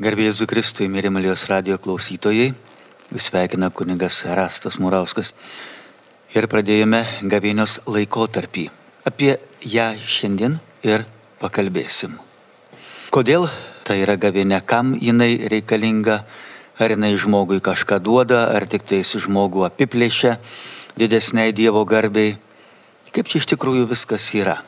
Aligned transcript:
Garbėjai 0.00 0.32
Zukristui, 0.32 0.86
mėly 0.88 1.10
Marijos 1.12 1.42
radio 1.50 1.76
klausytojai, 1.76 2.54
jūs 3.12 3.26
sveikina 3.28 3.68
kunigas 3.68 4.22
Rastas 4.24 4.78
Murauskas. 4.80 5.34
Ir 6.32 6.48
pradėjome 6.48 7.02
gavėnios 7.28 7.74
laikotarpį. 7.84 8.70
Apie 9.04 9.36
ją 9.60 9.90
šiandien 10.00 10.56
ir 10.80 11.04
pakalbėsim. 11.44 12.16
Kodėl 13.12 13.50
tai 13.84 14.00
yra 14.06 14.16
gavėnė, 14.16 14.62
kam 14.64 14.96
jinai 14.96 15.44
reikalinga, 15.52 16.22
ar 16.80 16.96
jinai 16.96 17.12
žmogui 17.12 17.60
kažką 17.60 18.00
duoda, 18.00 18.46
ar 18.48 18.64
tik 18.64 18.88
tai 18.88 19.04
su 19.04 19.20
žmogu 19.20 19.68
apiplėšia 19.68 20.38
didesniai 20.96 21.52
Dievo 21.52 21.84
garbiai. 21.84 22.38
Kaip 23.12 23.28
čia 23.28 23.44
iš 23.44 23.52
tikrųjų 23.52 23.90
viskas 23.92 24.32
yra. 24.32 24.62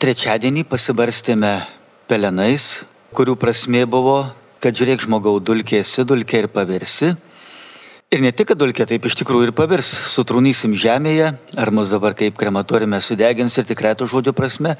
Trečiadienį 0.00 0.64
pasibarstėme 0.72 1.58
pelenais, 2.08 2.78
kurių 3.16 3.38
prasme 3.40 3.86
buvo 3.88 4.20
kad 4.62 4.74
žiūrėk 4.74 5.04
žmogau, 5.06 5.38
dulkė 5.38 5.82
esi, 5.82 6.04
dulkė 6.06 6.44
ir 6.44 6.48
pavirsi. 6.52 7.14
Ir 8.08 8.22
ne 8.24 8.30
tik, 8.32 8.48
kad 8.50 8.58
dulkė 8.58 8.86
taip 8.88 9.04
iš 9.04 9.18
tikrųjų 9.20 9.50
ir 9.50 9.54
pavirs, 9.56 9.90
sutrūnysim 10.14 10.72
žemėje, 10.78 11.34
ar 11.60 11.70
mus 11.76 11.92
dabar 11.92 12.16
kaip 12.16 12.38
krematorime 12.40 13.00
sudegins 13.04 13.58
ir 13.60 13.68
tikrai 13.68 13.92
to 13.98 14.08
žodžio 14.08 14.32
prasme, 14.36 14.74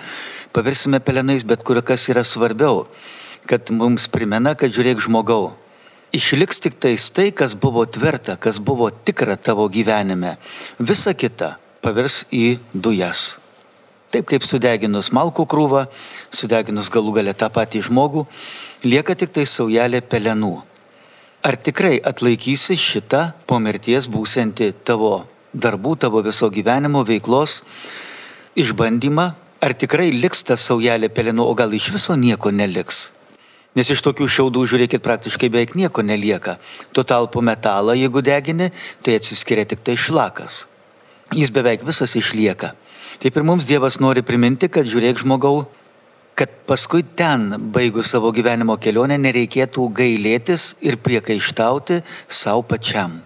pavirsime 0.57 1.01
pelenais, 1.05 1.45
bet 1.45 1.63
kur 1.63 1.81
kas 1.85 2.09
yra 2.09 2.25
svarbiau, 2.25 2.87
kad 3.49 3.69
mums 3.75 4.09
primena, 4.13 4.55
kad 4.57 4.73
žiūrėk 4.73 5.05
žmogau, 5.05 5.53
išliks 6.17 6.65
tik 6.65 6.81
tais 6.81 7.11
tai, 7.13 7.29
kas 7.37 7.53
buvo 7.53 7.85
tvirta, 7.85 8.39
kas 8.41 8.63
buvo 8.65 8.89
tikra 8.89 9.37
tavo 9.37 9.69
gyvenime. 9.69 10.39
Visa 10.81 11.13
kita 11.13 11.59
pavirs 11.85 12.25
į 12.33 12.57
dujas. 12.73 13.37
Taip 14.09 14.25
kaip 14.31 14.45
sudeginus 14.47 15.11
malkų 15.13 15.45
krūvą, 15.45 15.83
sudeginus 16.33 16.89
galų 16.89 17.19
galę 17.19 17.35
tą 17.37 17.51
patį 17.53 17.83
žmogų, 17.91 18.25
lieka 18.89 19.17
tik 19.19 19.35
tai 19.37 19.45
saujelė 19.45 20.01
pelenų. 20.01 20.55
Ar 21.45 21.59
tikrai 21.61 21.99
atlaikysi 22.01 22.79
šitą 22.81 23.21
po 23.47 23.59
mirties 23.61 24.09
būsianti 24.09 24.73
tavo 24.85 25.27
darbų, 25.53 25.93
tavo 26.01 26.23
viso 26.25 26.49
gyvenimo 26.49 27.05
veiklos 27.05 27.61
išbandymą? 28.57 29.29
Ar 29.61 29.75
tikrai 29.75 30.09
liks 30.15 30.43
ta 30.47 30.57
saujelė 30.57 31.13
pelenų, 31.13 31.45
o 31.45 31.55
gal 31.59 31.73
iš 31.77 31.93
viso 31.93 32.17
nieko 32.17 32.51
neliks? 32.55 33.11
Nes 33.77 33.91
iš 33.93 34.01
tokių 34.03 34.27
šiaudų, 34.33 34.65
žiūrėkit, 34.73 35.05
praktiškai 35.05 35.51
beveik 35.53 35.77
nieko 35.79 36.03
nelieka. 36.03 36.57
Tuo 36.97 37.05
talpu 37.05 37.43
metalą, 37.45 37.93
jeigu 37.99 38.23
degini, 38.25 38.73
tai 39.05 39.19
atsiskiria 39.21 39.69
tik 39.69 39.85
tai 39.85 39.99
šlakas. 40.01 40.65
Jis 41.37 41.53
beveik 41.53 41.85
visas 41.87 42.17
išlieka. 42.17 42.73
Taip 43.19 43.35
ir 43.35 43.43
mums 43.43 43.67
Dievas 43.67 43.97
nori 43.99 44.23
priminti, 44.23 44.69
kad 44.71 44.87
žiūrėk 44.87 45.19
žmogau, 45.25 45.65
kad 46.39 46.53
paskui 46.71 47.03
ten, 47.03 47.51
baigus 47.75 48.13
savo 48.13 48.31
gyvenimo 48.31 48.77
kelionę, 48.79 49.17
nereikėtų 49.19 49.89
gailėtis 49.91 50.77
ir 50.87 51.01
priekaištauti 51.03 51.99
savo 52.31 52.63
pačiam. 52.63 53.17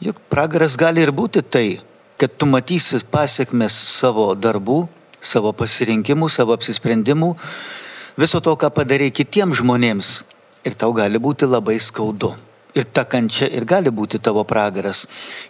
Juk 0.00 0.22
pragaras 0.32 0.78
gali 0.80 1.04
ir 1.04 1.12
būti 1.12 1.44
tai, 1.44 1.82
kad 2.16 2.32
tu 2.40 2.48
matysi 2.48 3.02
pasiekmes 3.12 3.76
savo 3.92 4.30
darbų, 4.32 4.86
savo 5.20 5.52
pasirinkimų, 5.52 6.32
savo 6.32 6.56
apsisprendimų, 6.56 7.34
viso 8.16 8.40
to, 8.40 8.56
ką 8.56 8.72
padarai 8.72 9.12
kitiems 9.12 9.60
žmonėms. 9.60 10.20
Ir 10.64 10.80
tau 10.80 10.96
gali 10.96 11.20
būti 11.20 11.44
labai 11.48 11.76
skaudu. 11.80 12.32
Ir 12.74 12.86
ta 12.94 13.02
kančia 13.04 13.48
ir 13.50 13.66
gali 13.66 13.90
būti 13.90 14.20
tavo 14.22 14.44
pragaras. 14.46 15.06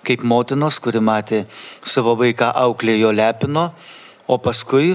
Kaip 0.06 0.24
motinos, 0.24 0.78
kuri 0.80 1.02
matė 1.04 1.44
savo 1.84 2.14
vaiką 2.16 2.48
auklėjo 2.56 3.12
lepino, 3.12 3.70
o 4.26 4.38
paskui 4.40 4.94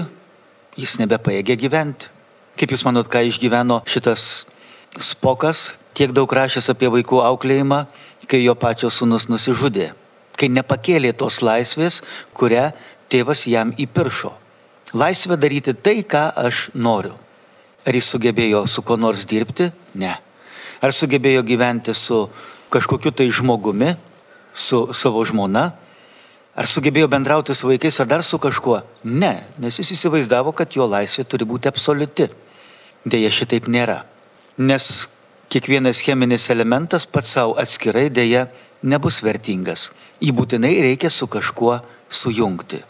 jis 0.76 0.98
nebepaėgė 0.98 1.56
gyventi. 1.60 2.10
Kaip 2.56 2.72
Jūs 2.72 2.86
manot, 2.88 3.06
ką 3.12 3.20
išgyveno 3.28 3.82
šitas 3.86 4.46
spokas, 4.96 5.74
tiek 5.96 6.12
daug 6.16 6.30
rašęs 6.32 6.70
apie 6.72 6.88
vaikų 6.92 7.20
auklėjimą, 7.24 7.84
kai 8.26 8.40
jo 8.42 8.56
pačios 8.58 8.96
sunus 8.98 9.28
nusižudė, 9.28 9.90
kai 10.40 10.48
nepakėlė 10.52 11.12
tos 11.20 11.42
laisvės, 11.44 12.00
kurią 12.36 12.70
tėvas 13.12 13.44
jam 13.46 13.74
įpiršo. 13.76 14.32
Laisvė 14.96 15.36
daryti 15.36 15.74
tai, 15.74 16.00
ką 16.02 16.30
aš 16.46 16.70
noriu. 16.74 17.14
Ar 17.86 17.94
jis 17.94 18.08
sugebėjo 18.10 18.64
su 18.66 18.82
ko 18.82 18.96
nors 18.98 19.26
dirbti? 19.28 19.68
Ne. 19.94 20.16
Ar 20.82 20.92
sugebėjo 20.92 21.42
gyventi 21.46 21.94
su 21.94 22.26
kažkokiu 22.72 23.12
tai 23.14 23.30
žmogumi, 23.32 23.94
su 24.52 24.86
savo 24.92 25.24
žmona? 25.24 25.70
Ar 26.56 26.68
sugebėjo 26.68 27.08
bendrauti 27.12 27.54
su 27.54 27.68
vaikais 27.68 28.00
ar 28.00 28.08
dar 28.08 28.24
su 28.24 28.38
kažkuo? 28.40 28.80
Ne, 29.04 29.34
nes 29.60 29.76
jis 29.76 29.92
įsivaizdavo, 29.92 30.54
kad 30.56 30.72
jo 30.72 30.86
laisvė 30.88 31.26
turi 31.28 31.44
būti 31.48 31.68
absoliuti. 31.68 32.30
Deja, 33.04 33.30
šitaip 33.30 33.68
nėra. 33.68 34.00
Nes 34.56 35.06
kiekvienas 35.52 36.00
cheminis 36.02 36.48
elementas 36.50 37.04
pats 37.06 37.36
savo 37.36 37.54
atskirai 37.60 38.08
dėja 38.10 38.46
nebus 38.82 39.20
vertingas. 39.24 39.90
Jį 40.20 40.32
būtinai 40.32 40.72
reikia 40.80 41.12
su 41.12 41.28
kažkuo 41.28 41.78
sujungti. 42.08 42.80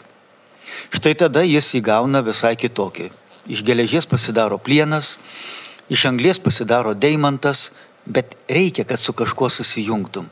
Štai 0.95 1.13
tada 1.19 1.43
jis 1.43 1.67
įgauna 1.79 2.23
visai 2.23 2.55
kitokį. 2.59 3.11
Iš 3.51 3.63
geležies 3.67 4.07
pasidaro 4.07 4.57
plienas, 4.59 5.17
iš 5.89 6.07
anglės 6.09 6.39
pasidaro 6.39 6.93
deimantas, 6.93 7.71
bet 8.07 8.37
reikia, 8.49 8.85
kad 8.87 8.99
su 8.99 9.13
kažkuo 9.13 9.49
susijungtum. 9.51 10.29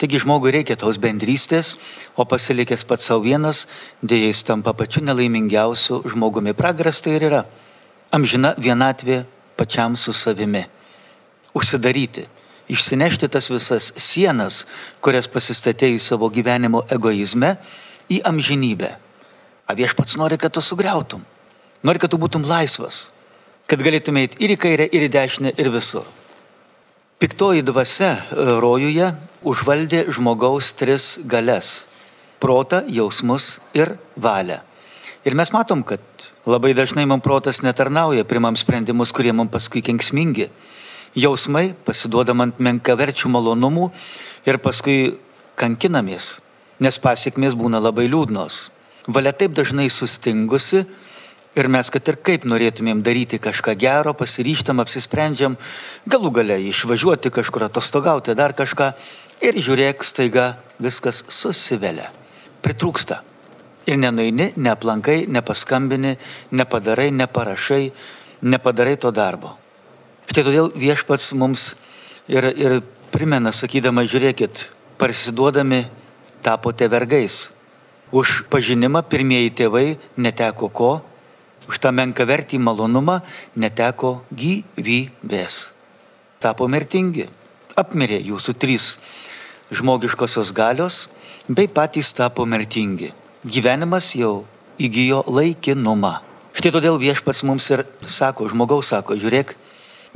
Taigi 0.00 0.20
žmogui 0.22 0.52
reikia 0.54 0.76
tos 0.80 0.98
bendrystės, 1.00 1.76
o 2.16 2.24
pasilikęs 2.24 2.84
pats 2.88 3.10
savo 3.10 3.26
vienas, 3.26 3.66
dėja 4.02 4.32
jis 4.32 4.44
tampa 4.48 4.72
pačiu 4.74 5.02
nelaimingiausiu 5.04 6.00
žmogumi. 6.08 6.56
Pragaras 6.56 7.02
tai 7.04 7.18
ir 7.18 7.28
yra. 7.28 7.42
Amžina 8.14 8.54
vienatvė 8.58 9.24
pačiam 9.58 9.96
su 9.96 10.14
savimi. 10.16 10.64
Užsidaryti, 11.54 12.24
išsinešti 12.72 13.28
tas 13.28 13.50
visas 13.50 13.92
sienas, 13.96 14.64
kurias 15.04 15.28
pasistatėjai 15.28 16.00
savo 16.00 16.30
gyvenimo 16.32 16.84
egoizme, 16.94 17.56
į 18.08 18.22
amžinybę. 18.24 18.94
A 19.68 19.76
viešpats 19.76 20.16
nori, 20.16 20.38
kad 20.40 20.54
tu 20.54 20.64
sugriautum. 20.64 21.20
Nori, 21.84 22.00
kad 22.00 22.10
tu 22.10 22.18
būtum 22.20 22.46
laisvas. 22.48 23.08
Kad 23.68 23.82
galėtumėt 23.84 24.38
ir 24.40 24.54
į 24.54 24.56
kairę, 24.56 24.86
ir 24.88 25.02
į 25.04 25.08
dešinę, 25.12 25.50
ir 25.60 25.68
visur. 25.68 26.06
Piktoji 27.20 27.60
dvasia 27.68 28.14
e, 28.14 28.44
rojuje 28.64 29.10
užvaldė 29.44 30.06
žmogaus 30.08 30.70
tris 30.72 31.18
galės- 31.20 31.84
protą, 32.40 32.80
jausmus 32.88 33.58
ir 33.76 33.98
valią. 34.16 34.62
Ir 35.26 35.34
mes 35.34 35.52
matom, 35.52 35.82
kad 35.84 36.00
labai 36.46 36.72
dažnai 36.72 37.04
mums 37.04 37.22
protas 37.22 37.60
netarnauja, 37.60 38.24
primam 38.24 38.56
sprendimus, 38.56 39.12
kurie 39.12 39.32
mums 39.32 39.52
paskui 39.52 39.82
kenksmingi. 39.84 40.48
Jausmai 41.14 41.74
pasiduodamant 41.84 42.56
menkaverčių 42.56 43.28
malonumų 43.28 43.90
ir 44.46 44.56
paskui 44.58 45.18
kankinamės, 45.56 46.38
nes 46.80 46.96
pasiekmės 46.96 47.52
būna 47.52 47.82
labai 47.82 48.08
liūdnos. 48.08 48.70
Valia 49.08 49.32
taip 49.32 49.52
dažnai 49.52 49.90
sustingusi, 49.90 50.86
Ir 51.56 51.68
mes, 51.72 51.88
kad 51.90 52.08
ir 52.10 52.18
kaip 52.22 52.44
norėtumėm 52.44 53.00
daryti 53.02 53.38
kažką 53.40 53.74
gero, 53.80 54.12
pasiryštam, 54.14 54.82
apsisprendžiam, 54.82 55.56
galų 56.06 56.30
gale 56.36 56.58
išvažiuoti 56.68 57.32
kažkur 57.34 57.66
atostogauti, 57.66 58.36
dar 58.38 58.52
kažką. 58.54 58.92
Ir 59.42 59.58
žiūrėk, 59.62 60.04
staiga 60.04 60.58
viskas 60.82 61.22
susivelia. 61.30 62.10
Pritrūksta. 62.62 63.22
Ir 63.88 63.96
nenuini, 63.96 64.52
neaplankai, 64.60 65.22
nepaskambini, 65.32 66.16
nepadarai, 66.52 67.08
neparašai, 67.16 67.84
nepadarai 68.42 68.98
to 69.00 69.10
darbo. 69.14 69.54
Štai 70.28 70.44
todėl 70.44 70.72
viešpats 70.76 71.32
mums 71.38 71.70
ir, 72.28 72.50
ir 72.52 72.80
primena, 73.14 73.54
sakydama, 73.56 74.04
žiūrėkit, 74.04 74.66
parsiduodami 75.00 75.86
tapote 76.44 76.88
vergais. 76.92 77.48
Už 78.12 78.44
pažinimą 78.52 79.02
pirmieji 79.08 79.54
tėvai 79.56 79.86
neteko 80.20 80.68
ko? 80.68 80.92
Už 81.68 81.78
tą 81.82 81.92
menkavertį 81.92 82.60
malonumą 82.64 83.20
neteko 83.56 84.22
gyvybės. 84.32 85.68
Tapo 86.40 86.68
mirtingi, 86.70 87.28
apmirė 87.76 88.20
jūsų 88.24 88.54
trys 88.58 88.92
žmogiškosios 89.74 90.52
galios, 90.56 91.08
bei 91.48 91.68
patys 91.68 92.12
tapo 92.16 92.46
mirtingi. 92.48 93.12
Gyvenimas 93.44 94.14
jau 94.16 94.46
įgyjo 94.80 95.24
laikinumą. 95.28 96.18
Štai 96.56 96.72
todėl 96.74 96.98
viešpats 96.98 97.44
mums 97.46 97.68
ir 97.70 97.84
sako, 98.02 98.48
žmogaus 98.50 98.90
sako, 98.90 99.14
žiūrėk, 99.20 99.54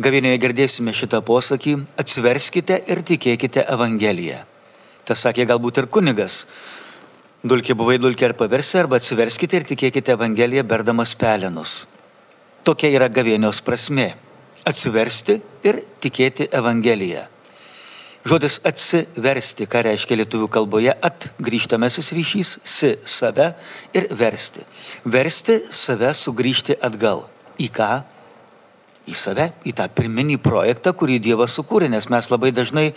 gavinėje 0.03 0.41
girdėsime 0.43 0.95
šitą 0.97 1.21
posakį, 1.27 1.77
atsiverskite 2.01 2.81
ir 2.91 3.03
tikėkite 3.07 3.67
Evangeliją. 3.71 4.43
Tas 5.07 5.23
sakė 5.23 5.47
galbūt 5.51 5.83
ir 5.83 5.89
kunigas, 5.93 6.47
Dulkė 7.43 7.75
buvai 7.75 7.97
dulkė 7.99 8.29
ar 8.29 8.37
paversi, 8.39 8.77
arba 8.79 9.01
atsiverskite 9.01 9.59
ir 9.59 9.65
tikėkite 9.67 10.15
Evangeliją 10.15 10.63
berdamas 10.63 11.17
pelenus. 11.19 11.89
Tokia 12.63 12.93
yra 12.95 13.09
gavėnios 13.11 13.59
prasme- 13.67 14.15
atsiversti 14.71 15.41
ir 15.65 15.83
tikėti 16.01 16.47
Evangeliją. 16.53 17.27
Žodis 18.25 18.61
atsiversti, 18.63 19.67
ką 19.67 19.83
reiškia 19.83 20.17
lietuvių 20.21 20.49
kalboje, 20.49 20.95
atgrįžtamasis 21.03 22.13
ryšys, 22.15 22.59
si 22.63 22.97
save 23.05 23.57
ir 23.93 24.07
versti. 24.15 24.63
Versti 25.05 25.63
save 25.71 26.15
sugrįžti 26.15 26.79
atgal. 26.79 27.27
Į 27.59 27.71
ką? 27.71 28.05
į 29.09 29.15
save, 29.19 29.49
į 29.67 29.75
tą 29.75 29.89
pirminį 29.91 30.39
projektą, 30.43 30.93
kurį 30.95 31.19
Dievas 31.23 31.57
sukūrė, 31.59 31.89
nes 31.91 32.09
mes 32.11 32.29
labai 32.31 32.53
dažnai 32.55 32.93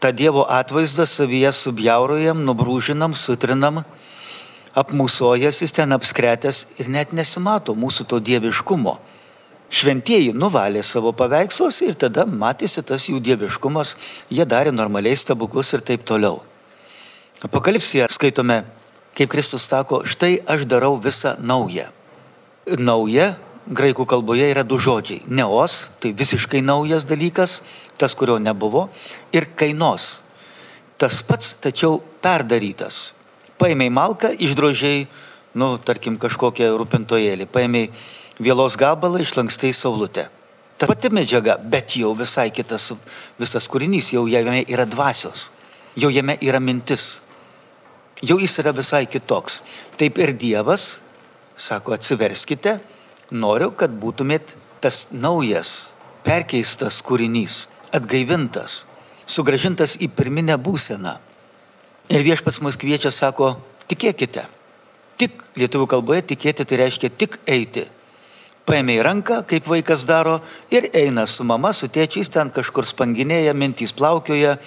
tą 0.00 0.12
Dievo 0.12 0.46
atvaizdą 0.50 1.06
savyje 1.06 1.52
subjaurojam, 1.52 2.44
nubrūžinam, 2.46 3.14
sutrinam, 3.14 3.82
apmusojas 4.74 5.62
jis 5.62 5.74
ten 5.74 5.92
apskretęs 5.92 6.66
ir 6.78 6.88
net 6.88 7.12
nesimato 7.12 7.74
mūsų 7.74 8.06
to 8.10 8.20
dieviškumo. 8.22 8.98
Šventieji 9.68 10.32
nuvalė 10.32 10.80
savo 10.86 11.12
paveikslus 11.12 11.82
ir 11.84 11.98
tada 11.98 12.24
matėsi 12.24 12.82
tas 12.86 13.08
jų 13.10 13.20
dieviškumas, 13.20 13.96
jie 14.32 14.46
darė 14.48 14.72
normaliai 14.72 15.18
stebuklus 15.18 15.74
ir 15.76 15.84
taip 15.84 16.06
toliau. 16.08 16.40
Apokalipsija 17.44 18.06
skaitome, 18.10 18.62
kaip 19.18 19.28
Kristus 19.34 19.66
sako, 19.68 20.04
štai 20.08 20.38
aš 20.46 20.64
darau 20.70 20.96
visą 21.02 21.36
naują. 21.38 21.90
Nauja 22.78 23.34
graikų 23.68 24.06
kalboje 24.08 24.48
yra 24.50 24.64
du 24.64 24.78
žodžiai. 24.80 25.22
Neos, 25.28 25.88
tai 26.00 26.12
visiškai 26.16 26.62
naujas 26.64 27.06
dalykas, 27.08 27.60
tas, 28.00 28.14
kurio 28.16 28.38
nebuvo, 28.40 28.88
ir 29.32 29.48
kainos. 29.58 30.22
Tas 30.98 31.20
pats, 31.22 31.54
tačiau 31.62 32.00
perdarytas. 32.24 33.12
Paėmėjai 33.58 33.94
malką, 33.94 34.32
išdrožiai, 34.38 35.06
nu, 35.58 35.76
tarkim, 35.82 36.18
kažkokią 36.20 36.72
rūpintojėlį, 36.78 37.48
paėmėjai 37.52 37.92
vėlos 38.42 38.78
gabalą, 38.78 39.22
išlankstai 39.22 39.72
saulutę. 39.74 40.28
Ta 40.78 40.86
pati 40.86 41.10
medžiaga, 41.10 41.56
bet 41.58 41.96
jau 41.98 42.12
visai 42.14 42.52
kitas 42.54 42.92
visas 43.38 43.66
kūrinys, 43.66 44.12
jau 44.14 44.28
jame 44.30 44.62
yra 44.70 44.86
dvasios, 44.86 45.48
jau 45.98 46.10
jame 46.14 46.36
yra 46.38 46.60
mintis, 46.62 47.18
jau 48.22 48.38
jis 48.38 48.54
yra 48.62 48.70
visai 48.76 49.08
kitoks. 49.10 49.62
Taip 49.98 50.22
ir 50.22 50.36
Dievas 50.38 51.00
sako, 51.58 51.96
atsiverskite, 51.98 52.78
noriu, 53.30 53.70
kad 53.70 53.92
būtumėt 53.92 54.56
tas 54.82 55.06
naujas, 55.12 55.94
perkeistas 56.24 57.00
kūrinys, 57.04 57.66
atgaivintas, 57.94 58.84
sugražintas 59.28 59.96
į 60.00 60.10
pirminę 60.14 60.58
būseną. 60.60 61.18
Ir 62.08 62.24
viešpats 62.24 62.62
mus 62.64 62.78
kviečia, 62.80 63.12
sako, 63.12 63.56
tikėkite. 63.90 64.46
Tik 65.18 65.42
lietuvių 65.58 65.88
kalboje 65.90 66.24
tikėti 66.32 66.64
tai 66.64 66.78
reiškia 66.84 67.10
tik 67.10 67.40
eiti. 67.46 67.84
Paėmė 68.68 68.98
į 68.98 69.04
ranką, 69.04 69.40
kaip 69.48 69.66
vaikas 69.68 70.04
daro, 70.08 70.38
ir 70.70 70.90
eina 70.96 71.24
su 71.26 71.44
mama, 71.44 71.72
su 71.72 71.88
tėčiais, 71.88 72.28
ten 72.28 72.52
kažkur 72.52 72.86
spanginėja, 72.88 73.54
mintys 73.56 73.94
plaukioja, 73.96 74.58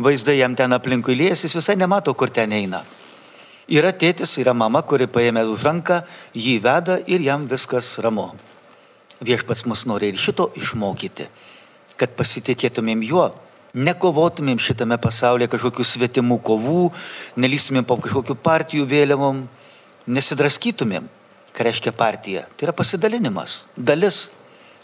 vaizdai 0.00 0.38
jam 0.38 0.56
ten 0.56 0.72
aplinkui 0.72 1.16
lėsis, 1.16 1.52
visai 1.56 1.76
nemato, 1.76 2.14
kur 2.16 2.32
ten 2.32 2.52
eina. 2.56 2.80
Yra 3.64 3.94
tėtis, 3.96 4.34
yra 4.42 4.52
mama, 4.52 4.82
kuri 4.84 5.06
paėmė 5.08 5.46
už 5.48 5.62
ranką, 5.64 6.02
jį 6.36 6.58
veda 6.60 6.98
ir 7.08 7.22
jam 7.24 7.46
viskas 7.48 7.94
ramu. 8.04 8.34
Viešpats 9.24 9.64
mus 9.64 9.86
nori 9.88 10.10
ir 10.12 10.20
šito 10.20 10.50
išmokyti, 10.58 11.24
kad 11.96 12.12
pasitikėtumėm 12.18 13.00
juo, 13.08 13.30
nekovotumėm 13.72 14.60
šitame 14.60 14.98
pasaulyje 15.00 15.48
kažkokių 15.54 15.86
svetimų 15.88 16.38
kovų, 16.44 16.90
nelystumėm 17.40 17.88
po 17.88 17.96
kažkokių 18.04 18.36
partijų 18.44 18.84
vėliavom, 18.90 19.46
nesidraskytumėm, 20.12 21.08
ką 21.56 21.64
reiškia 21.64 21.94
partija. 21.96 22.44
Tai 22.58 22.68
yra 22.68 22.76
pasidalinimas, 22.76 23.62
dalis, 23.76 24.26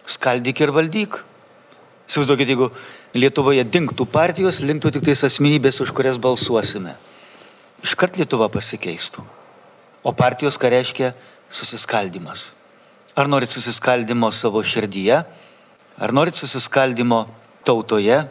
skaldyk 0.09 0.65
ir 0.65 0.73
valdyk. 0.73 1.21
Įsivaizduokit, 2.09 2.49
jeigu 2.49 2.73
Lietuvoje 3.11 3.62
dinktų 3.67 4.06
partijos, 4.06 4.62
linktų 4.65 4.94
tik 4.94 5.05
tais 5.11 5.26
asmenybės, 5.26 5.83
už 5.83 5.93
kurias 5.93 6.19
balsuosime 6.23 6.94
iškart 7.85 8.19
Lietuva 8.21 8.49
pasikeistų. 8.53 9.25
O 10.05 10.12
partijos 10.17 10.56
ką 10.61 10.71
reiškia 10.73 11.12
susiskaldimas. 11.53 12.50
Ar 13.17 13.29
norit 13.29 13.50
susiskaldimo 13.53 14.31
savo 14.32 14.62
širdyje, 14.62 15.23
ar 15.99 16.12
norit 16.12 16.38
susiskaldimo 16.38 17.27
tautoje? 17.67 18.23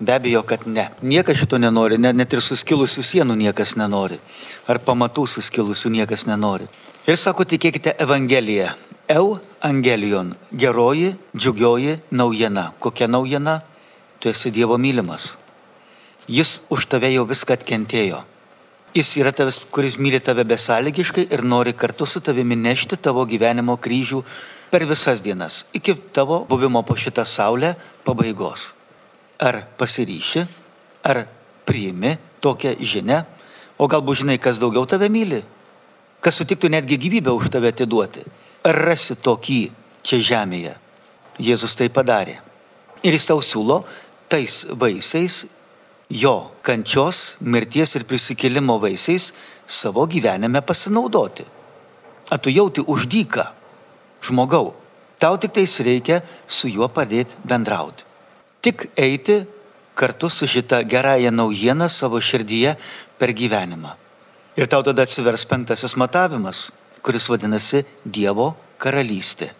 Be 0.00 0.14
abejo, 0.16 0.42
kad 0.48 0.64
ne. 0.66 0.88
Niekas 1.02 1.36
šito 1.42 1.58
nenori, 1.60 1.98
net, 2.00 2.16
net 2.16 2.32
ir 2.32 2.40
suskilusių 2.40 3.04
sienų 3.04 3.36
niekas 3.36 3.74
nenori. 3.76 4.16
Ar 4.64 4.80
pamatų 4.80 5.26
suskilusių 5.28 5.92
niekas 5.92 6.24
nenori. 6.28 6.68
Ir 7.04 7.20
sako, 7.20 7.44
tikėkite 7.44 7.94
Evangeliją. 8.00 8.72
Eu 9.10 9.40
angelion. 9.60 10.32
Geroji, 10.52 11.14
džiugioji 11.36 11.98
naujiena. 12.10 12.72
Kokia 12.78 13.08
naujiena? 13.08 13.60
Tu 14.20 14.28
esi 14.32 14.50
Dievo 14.50 14.78
mylimas. 14.78 15.34
Jis 16.28 16.62
už 16.70 16.86
tave 16.86 17.10
jau 17.12 17.26
viską 17.28 17.58
atkentėjo. 17.58 18.22
Jis 18.90 19.12
yra 19.20 19.30
tavas, 19.30 19.62
kuris 19.70 19.94
myli 20.02 20.18
tave 20.18 20.42
besąlygiškai 20.42 21.28
ir 21.30 21.44
nori 21.46 21.72
kartu 21.78 22.06
su 22.06 22.20
tavimi 22.20 22.56
nešti 22.58 22.96
tavo 22.98 23.22
gyvenimo 23.22 23.76
kryžių 23.78 24.24
per 24.70 24.82
visas 24.86 25.22
dienas, 25.22 25.64
iki 25.72 25.94
tavo 26.14 26.40
buvimo 26.48 26.82
po 26.82 26.96
šitą 26.98 27.22
saulę 27.22 27.76
pabaigos. 28.04 28.72
Ar 29.38 29.62
pasiryši, 29.78 30.42
ar 31.06 31.22
priimi 31.64 32.16
tokią 32.42 32.74
žinę, 32.82 33.22
o 33.78 33.86
galbūt 33.86 34.24
žinai, 34.24 34.38
kas 34.42 34.58
daugiau 34.58 34.82
tave 34.90 35.06
myli, 35.08 35.38
kas 36.20 36.42
sutiktų 36.42 36.72
netgi 36.74 36.98
gyvybę 36.98 37.30
už 37.30 37.46
tave 37.54 37.70
atiduoti. 37.70 38.26
Ar 38.66 38.76
rasi 38.90 39.14
tokį 39.14 39.60
čia 40.02 40.18
žemėje? 40.18 40.74
Jėzus 41.38 41.78
tai 41.78 41.88
padarė. 41.88 42.40
Ir 43.06 43.14
jis 43.14 43.30
tau 43.30 43.38
siūlo 43.38 43.84
tais 44.28 44.66
vaisiais 44.74 45.44
jo 46.10 46.50
kančios, 46.66 47.38
mirties 47.40 47.94
ir 47.94 48.04
prisikėlimo 48.08 48.76
vaisiais 48.82 49.30
savo 49.66 50.06
gyvenime 50.10 50.60
pasinaudoti. 50.66 51.46
A 52.30 52.38
tu 52.38 52.50
jauti 52.50 52.82
uždyką 52.82 53.46
žmogau, 54.26 54.74
tau 55.18 55.38
tik 55.38 55.54
tais 55.54 55.78
reikia 55.80 56.20
su 56.46 56.68
juo 56.68 56.90
padėti 56.90 57.38
bendrauti. 57.46 58.04
Tik 58.60 58.90
eiti 58.98 59.40
kartu 59.94 60.28
su 60.30 60.46
šita 60.46 60.82
gerąją 60.82 61.30
naujieną 61.30 61.88
savo 61.88 62.20
širdyje 62.20 62.76
per 63.18 63.32
gyvenimą. 63.32 63.94
Ir 64.56 64.66
tau 64.66 64.82
tada 64.82 65.06
atsivers 65.06 65.46
penktasis 65.46 65.96
matavimas, 65.96 66.70
kuris 67.02 67.30
vadinasi 67.30 67.84
Dievo 68.04 68.54
karalystė. 68.78 69.54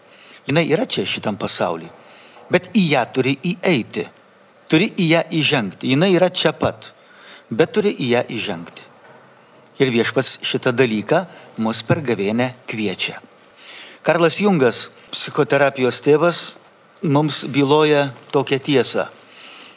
Jis 0.45 0.67
yra 0.73 0.85
čia 0.85 1.05
šitam 1.05 1.37
pasauliu, 1.37 1.89
bet 2.51 2.69
į 2.75 2.91
ją 2.91 3.05
turi 3.13 3.37
įeiti 3.45 4.05
turi 4.71 4.87
į 4.95 5.07
ją 5.11 5.25
įžengti. 5.35 5.91
Jis 5.91 6.15
yra 6.15 6.29
čia 6.31 6.53
pat, 6.55 6.93
bet 7.51 7.73
turi 7.75 7.91
į 7.91 8.07
ją 8.15 8.23
įžengti. 8.31 8.87
Ir 9.81 9.91
viešpats 9.91 10.37
šitą 10.45 10.71
dalyką 10.77 11.25
mus 11.59 11.81
per 11.83 11.99
gavėnę 12.05 12.53
kviečia. 12.69 13.19
Karlas 14.05 14.39
Jungas, 14.39 14.89
psichoterapijos 15.11 15.99
tėvas, 16.05 16.39
mums 17.01 17.43
byloja 17.49 18.11
tokią 18.31 18.59
tiesą. 18.61 19.09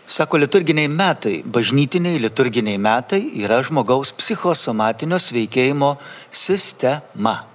Sako, 0.07 0.37
liturginiai 0.37 0.89
metai, 0.93 1.39
bažnytiniai 1.49 2.21
liturginiai 2.21 2.77
metai 2.77 3.23
yra 3.41 3.63
žmogaus 3.65 4.13
psichosomatinio 4.13 5.17
sveikėjimo 5.17 5.95
sistema. 6.29 7.47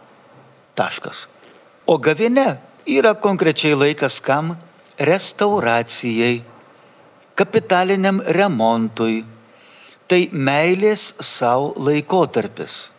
Taškas. 0.73 1.27
O 1.85 1.99
gavėne 2.01 2.57
yra 2.89 3.13
konkrečiai 3.13 3.77
laikas 3.77 4.17
kam? 4.25 4.55
Restauracijai 4.99 6.41
kapitaliniam 7.39 8.21
remontui. 8.35 9.23
Tai 10.09 10.21
meilės 10.33 11.13
savo 11.21 11.73
laikotarpis. 11.85 12.89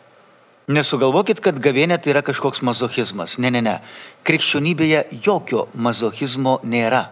Nesugalvokit, 0.71 1.41
kad 1.43 1.57
gavėnė 1.59 1.97
tai 1.99 2.13
yra 2.13 2.21
kažkoks 2.23 2.61
mazochizmas. 2.63 3.35
Ne, 3.41 3.51
ne, 3.51 3.59
ne. 3.65 3.79
Krikščionybėje 4.27 5.03
jokio 5.25 5.65
mazochizmo 5.75 6.59
nėra. 6.63 7.09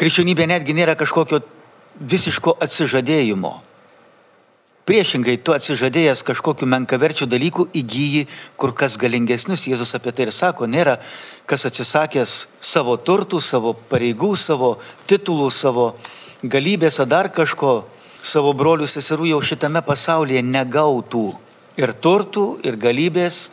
Krikščionybė 0.00 0.46
netgi 0.48 0.76
nėra 0.76 0.94
kažkokio 0.98 1.42
visiško 2.00 2.56
atsižadėjimo. 2.64 3.52
Priešingai, 4.84 5.38
tu 5.40 5.54
atsižadėjęs 5.56 6.20
kažkokiu 6.28 6.66
menkaverčiu 6.68 7.24
dalyku 7.24 7.64
įgyji 7.72 8.26
kur 8.60 8.74
kas 8.76 8.98
galingesnius. 9.00 9.64
Jėzus 9.64 9.94
apie 9.96 10.12
tai 10.12 10.26
ir 10.26 10.32
sako, 10.34 10.68
nėra 10.68 10.98
kas 11.48 11.64
atsisakęs 11.68 12.34
savo 12.60 12.98
turtų, 13.00 13.40
savo 13.40 13.72
pareigų, 13.88 14.34
savo 14.36 14.74
titulų, 15.08 15.48
savo 15.48 15.86
galybės 16.44 17.00
ar 17.00 17.08
dar 17.08 17.30
kažko 17.32 17.84
savo 18.24 18.52
brolių 18.56 18.86
seserų 18.88 19.30
jau 19.32 19.40
šitame 19.44 19.80
pasaulyje 19.84 20.42
negautų. 20.44 21.26
Ir 21.80 21.90
turtų, 21.98 22.60
ir 22.62 22.76
galybės, 22.78 23.48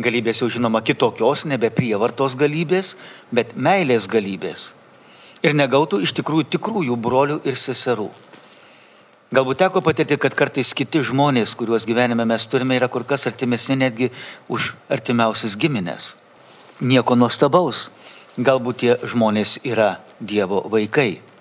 galybės 0.00 0.42
jau 0.42 0.48
žinoma 0.50 0.80
kitokios, 0.82 1.44
nebe 1.46 1.70
prievartos 1.70 2.34
galybės, 2.38 2.96
bet 3.30 3.54
meilės 3.54 4.08
galybės. 4.10 4.72
Ir 5.42 5.54
negautų 5.58 6.02
iš 6.02 6.14
tikrųjų 6.18 6.48
tikrųjų 6.56 6.96
brolių 6.98 7.40
ir 7.46 7.58
seserų. 7.58 8.08
Galbūt 9.32 9.62
teko 9.62 9.80
patirti, 9.80 10.18
kad 10.20 10.34
kartais 10.36 10.74
kiti 10.76 11.00
žmonės, 11.00 11.54
kuriuos 11.56 11.86
gyvenime 11.88 12.26
mes 12.28 12.44
turime, 12.46 12.76
yra 12.76 12.90
kur 12.92 13.06
kas 13.08 13.24
artimesni 13.30 13.78
netgi 13.80 14.10
už 14.52 14.74
artimiausius 14.92 15.56
giminės. 15.56 16.12
Nieko 16.80 17.16
nuostabaus. 17.16 17.88
Galbūt 18.36 18.80
tie 18.82 18.96
žmonės 19.08 19.58
yra 19.64 19.98
Dievo 20.20 20.64
vaikai. 20.72 21.31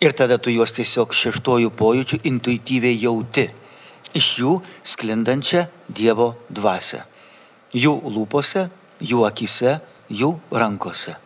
Ir 0.00 0.12
tada 0.14 0.38
tu 0.38 0.52
juos 0.54 0.70
tiesiog 0.76 1.14
šeštojų 1.14 1.72
pojūčių 1.74 2.20
intuityviai 2.30 3.00
jauti. 3.02 3.48
Iš 4.14 4.26
jų 4.40 4.52
sklindančią 4.86 5.66
Dievo 5.88 6.34
dvasę. 6.48 7.02
Jų 7.74 7.94
lūpose, 8.06 8.68
jų 9.02 9.24
akise, 9.26 9.80
jų 10.08 10.36
rankose. 10.50 11.16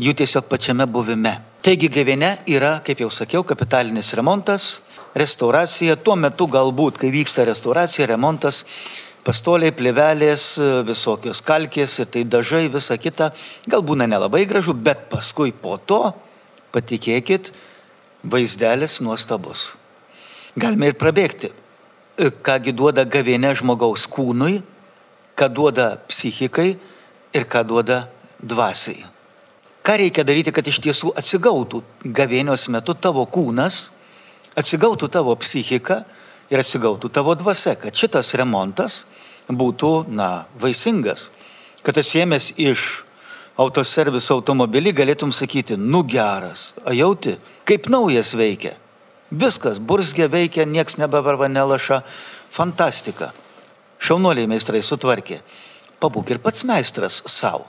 jų 0.00 0.14
tiesiog 0.16 0.48
pačiame 0.48 0.86
buvime. 0.88 1.34
Taigi 1.60 1.90
gavėne 1.92 2.38
yra, 2.48 2.78
kaip 2.84 3.02
jau 3.02 3.10
sakiau, 3.12 3.42
kapitalinis 3.44 4.14
remontas, 4.16 4.80
restauracija. 5.14 5.98
Tuo 6.00 6.16
metu 6.16 6.46
galbūt, 6.48 6.96
kai 7.00 7.10
vyksta 7.12 7.44
restauracija, 7.44 8.08
remontas, 8.08 8.62
pastoliai, 9.26 9.74
plevelės, 9.76 10.54
visokios 10.88 11.42
kalkės 11.44 11.98
ir 12.00 12.08
tai 12.08 12.24
dažai, 12.24 12.68
visa 12.72 12.96
kita, 12.96 13.32
gal 13.68 13.84
būna 13.84 14.08
nelabai 14.08 14.46
gražu, 14.48 14.72
bet 14.72 15.10
paskui 15.12 15.52
po 15.52 15.76
to, 15.76 16.14
patikėkit, 16.72 17.52
vaizdelis 18.22 19.00
nuostabus. 19.04 19.70
Galime 20.56 20.90
ir 20.90 20.98
prabėgti. 20.98 21.52
Kągi 22.44 22.74
duoda 22.76 23.06
gavėnė 23.08 23.54
žmogaus 23.56 24.04
kūnui, 24.10 24.60
ką 25.38 25.48
duoda 25.48 25.94
psichikai 26.10 26.74
ir 27.32 27.46
ką 27.48 27.62
duoda 27.64 28.02
dvasiai. 28.42 29.06
Ką 29.80 29.96
reikia 29.96 30.24
daryti, 30.28 30.52
kad 30.52 30.66
iš 30.68 30.82
tiesų 30.84 31.14
atsigautų 31.16 31.80
gavėnios 32.04 32.68
metu 32.68 32.92
tavo 32.92 33.24
kūnas, 33.24 33.88
atsigautų 34.58 35.08
tavo 35.08 35.32
psichika 35.40 36.02
ir 36.52 36.60
atsigautų 36.60 37.08
tavo 37.08 37.32
dvasia, 37.38 37.76
kad 37.80 37.96
šitas 37.96 38.34
remontas 38.36 39.04
būtų, 39.48 40.10
na, 40.12 40.44
vaisingas, 40.60 41.30
kad 41.82 41.96
atsiemęs 41.96 42.52
iš 42.60 43.04
autoserviso 43.60 44.36
automobilį 44.38 44.92
galėtum 45.00 45.32
sakyti, 45.32 45.76
nu 45.76 46.02
geras, 46.04 46.70
a 46.84 46.92
jauti, 46.96 47.36
kaip 47.70 47.86
naujas 47.86 48.34
veikia. 48.34 48.74
Viskas, 49.30 49.78
burzgė 49.78 50.26
veikia, 50.26 50.66
nieks 50.66 50.96
nebevarva 50.98 51.46
nelaša, 51.46 52.00
fantastika. 52.50 53.30
Šaunuoliai 54.02 54.48
meistrai 54.50 54.80
sutvarkė. 54.82 55.38
Pabūk 56.02 56.32
ir 56.34 56.40
pats 56.42 56.64
meistras 56.66 57.20
savo. 57.30 57.68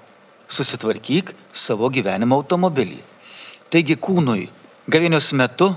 Susitvarkyk 0.50 1.36
savo 1.54 1.90
gyvenimo 1.94 2.40
automobilį. 2.42 2.98
Taigi 3.72 3.96
kūnui 3.96 4.48
gavėnios 4.92 5.30
metu 5.38 5.70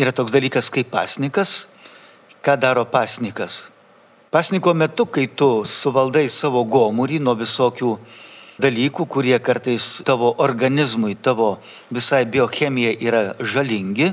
yra 0.00 0.14
toks 0.16 0.32
dalykas 0.32 0.72
kaip 0.72 0.88
pasnikas. 0.90 1.66
Ką 2.42 2.56
daro 2.58 2.86
pasnikas? 2.88 3.66
Pasniko 4.32 4.72
metu, 4.72 5.04
kai 5.04 5.26
tu 5.28 5.66
suvaldai 5.68 6.24
savo 6.32 6.64
gomurį 6.64 7.20
nuo 7.20 7.36
visokių 7.36 7.92
dalykų, 8.60 9.06
kurie 9.08 9.38
kartais 9.40 10.02
tavo 10.04 10.34
organizmui, 10.42 11.14
tavo 11.16 11.56
visai 11.92 12.24
biochemijai 12.26 12.96
yra 13.00 13.22
žalingi, 13.40 14.12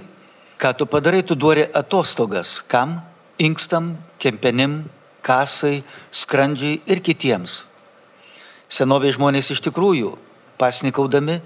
ką 0.59 0.73
tu 0.77 0.85
padarai, 0.85 1.23
tu 1.23 1.35
duori 1.35 1.65
atostogas. 1.73 2.59
Kam? 2.67 2.99
Inkstam, 3.39 3.95
kempenim, 4.19 4.83
kasai, 5.23 5.83
skrandžiai 6.11 6.81
ir 6.87 6.99
kitiems. 7.03 7.63
Senovės 8.69 9.15
žmonės 9.15 9.51
iš 9.55 9.63
tikrųjų, 9.65 10.13
pasnikaudami, 10.59 11.39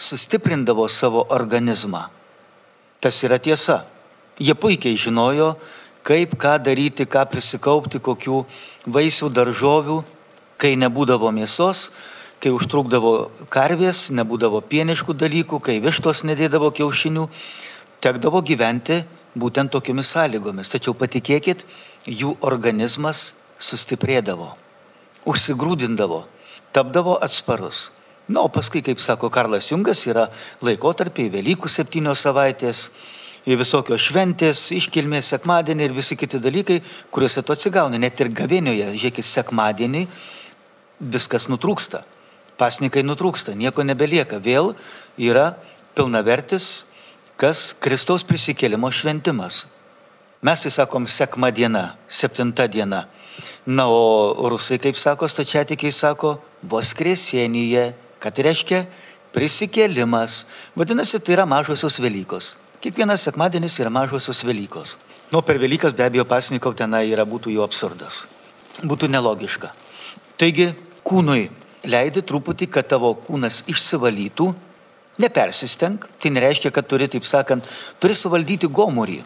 sustiprindavo 0.00 0.86
savo 0.88 1.26
organizmą. 1.28 2.06
Tas 3.00 3.18
yra 3.26 3.38
tiesa. 3.42 3.82
Jie 4.40 4.54
puikiai 4.56 4.96
žinojo, 4.96 5.54
kaip 6.06 6.36
ką 6.40 6.56
daryti, 6.64 7.04
ką 7.04 7.26
prisikaupti, 7.28 8.00
kokių 8.00 8.44
vaisių, 8.88 9.28
daržovių, 9.36 9.98
kai 10.60 10.76
nebūdavo 10.80 11.28
mėsos, 11.34 11.90
kai 12.40 12.52
užtrukdavo 12.56 13.30
karvės, 13.52 14.08
nebūdavo 14.16 14.62
pieniškų 14.64 15.14
dalykų, 15.20 15.60
kai 15.60 15.76
vištos 15.84 16.24
nedėdavo 16.24 16.70
kiaušinių, 16.76 17.26
tekdavo 18.00 18.40
gyventi 18.40 19.02
būtent 19.36 19.72
tokiomis 19.74 20.10
sąlygomis. 20.14 20.72
Tačiau 20.72 20.96
patikėkit, 20.96 21.66
jų 22.08 22.34
organizmas 22.40 23.34
sustiprėdavo, 23.60 24.54
užsigrūdindavo, 25.28 26.24
tapdavo 26.72 27.18
atsparus. 27.20 27.90
Na, 28.30 28.44
o 28.46 28.48
paskui, 28.52 28.80
kaip 28.86 29.00
sako 29.02 29.28
Karlas 29.32 29.68
Jungas, 29.72 30.04
yra 30.06 30.28
laikotarpiai 30.62 31.32
Velykų 31.32 31.68
septynios 31.68 32.22
savaitės, 32.22 32.86
visokios 33.44 34.04
šventės, 34.06 34.68
iškilmės, 34.76 35.32
sekmadienį 35.34 35.88
ir 35.88 35.96
visi 35.96 36.16
kiti 36.16 36.38
dalykai, 36.38 36.78
kuriuose 37.10 37.42
tu 37.42 37.52
atsigauni. 37.56 37.98
Net 37.98 38.20
ir 38.22 38.30
gavėnioje, 38.30 38.92
žiūrėkit, 38.94 39.26
sekmadienį 39.26 40.04
viskas 41.00 41.48
nutrūksta. 41.50 42.04
Pasnikai 42.60 43.02
nutrūksta, 43.06 43.56
nieko 43.56 43.84
nebelieka. 43.86 44.36
Vėl 44.44 44.74
yra 45.16 45.54
pilnavertis, 45.96 46.84
kas 47.40 47.70
Kristaus 47.80 48.24
prisikėlimo 48.26 48.90
šventimas. 48.92 49.64
Mes 50.44 50.60
tai 50.64 50.72
sakom 50.72 51.06
sekma 51.08 51.50
diena, 51.52 51.94
septinta 52.08 52.66
diena. 52.68 53.06
Na, 53.64 53.86
o 53.88 54.48
rusai, 54.52 54.78
kaip 54.80 54.96
sako, 54.96 55.28
stačiatikiai 55.28 55.92
sako, 55.92 56.38
voskresienyje, 56.68 57.90
kad 58.20 58.36
reiškia 58.36 58.84
prisikėlimas. 59.36 60.44
Vadinasi, 60.76 61.20
tai 61.20 61.36
yra 61.36 61.46
mažosios 61.48 62.00
Velykos. 62.00 62.54
Kiekvienas 62.80 63.24
sekmadienis 63.28 63.76
yra 63.80 63.92
mažosios 63.92 64.40
Velykos. 64.44 64.96
Nu, 65.32 65.42
per 65.44 65.60
Velykas 65.60 65.92
be 65.96 66.04
abejo 66.04 66.24
pasnikau 66.28 66.72
tenai 66.74 67.06
yra 67.12 67.26
būtų 67.28 67.52
jų 67.52 67.64
absurdas. 67.64 68.24
Būtų 68.80 69.10
nelogiška. 69.12 69.70
Taigi, 70.40 70.70
kūnui 71.04 71.50
leidi 71.84 72.22
truputį, 72.26 72.70
kad 72.70 72.88
tavo 72.90 73.14
kūnas 73.26 73.62
išsivalytų, 73.70 74.52
nepersistenk, 75.20 76.06
tai 76.20 76.32
nereiškia, 76.32 76.72
kad 76.72 76.88
turi, 76.88 77.08
taip 77.12 77.26
sakant, 77.28 77.66
turi 78.00 78.16
suvaldyti 78.16 78.68
gomurį 78.68 79.20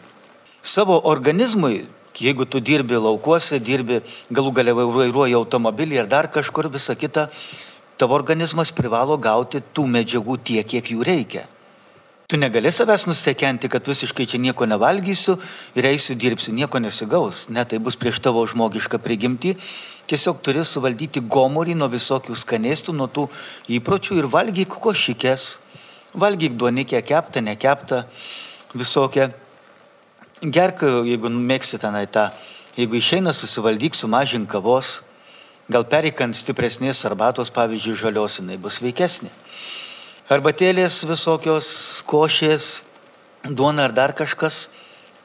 savo 0.65 1.01
organizmui, 1.05 1.85
jeigu 2.17 2.47
tu 2.49 2.61
dirbi 2.61 2.97
laukuose, 2.97 3.59
dirbi 3.61 4.01
galų 4.33 4.53
gale 4.57 4.73
vairuoji 4.73 5.37
automobilį 5.37 6.01
ir 6.01 6.09
dar 6.09 6.31
kažkur 6.33 6.71
visą 6.73 6.97
kitą, 6.97 7.27
tavo 8.01 8.17
organizmas 8.17 8.73
privalo 8.73 9.19
gauti 9.21 9.61
tų 9.75 9.85
medžiagų 9.99 10.39
tiek, 10.41 10.67
kiek 10.67 10.89
jų 10.95 11.05
reikia. 11.05 11.45
Tu 12.27 12.37
negali 12.41 12.73
savęs 12.73 13.05
nustekenti, 13.05 13.69
kad 13.69 13.85
visiškai 13.85 14.25
čia 14.25 14.39
nieko 14.41 14.65
nevalgysiu 14.65 15.35
ir 15.77 15.85
eisiu 15.91 16.15
dirbsiu, 16.17 16.55
nieko 16.57 16.81
nesigaus. 16.81 17.43
Ne, 17.53 17.67
tai 17.69 17.77
bus 17.85 17.99
prieš 18.01 18.23
tavo 18.25 18.41
žmogišką 18.49 18.97
prigimtį. 19.05 19.53
Tiesiog 20.09 20.41
turi 20.41 20.65
suvaldyti 20.65 21.21
gomorį 21.21 21.77
nuo 21.77 21.91
visokių 21.93 22.33
skanėstų, 22.33 22.97
nuo 22.97 23.11
tų 23.13 23.27
įpročių 23.77 24.23
ir 24.23 24.31
valgyk 24.33 24.73
košikės. 24.87 25.59
Valgyk 26.17 26.57
duonikę 26.57 27.03
keptą, 27.05 27.45
nekeptą, 27.45 28.05
visokią 28.73 29.29
gerk, 30.41 30.81
jeigu 31.05 31.29
mėgsi 31.29 31.81
tenai 31.83 32.07
tą, 32.09 32.31
jeigu 32.79 33.03
išeina 33.03 33.35
susivaldyk, 33.37 33.97
sumažink 33.99 34.49
kavos, 34.49 35.03
gal 35.69 35.85
pereikant 35.85 36.37
stipresnės 36.37 37.05
arbatos, 37.05 37.53
pavyzdžiui, 37.53 38.01
žalios, 38.01 38.41
jinai 38.41 38.57
bus 38.61 38.81
veikesnė. 38.81 39.33
Arbatėlės 40.25 41.03
visokios, 41.05 41.67
košės, 42.09 42.79
duona 43.45 43.85
ar 43.85 43.93
dar 43.93 44.15
kažkas 44.17 44.71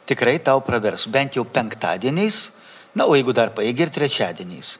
tikrai 0.10 0.42
tau 0.44 0.60
pravers, 0.60 1.06
bent 1.08 1.38
jau 1.38 1.46
penktadieniais, 1.48 2.50
na, 2.92 3.06
o 3.08 3.16
jeigu 3.16 3.32
dar 3.32 3.54
paėgi 3.56 3.86
ir 3.86 3.94
trečiadieniais. 3.96 4.74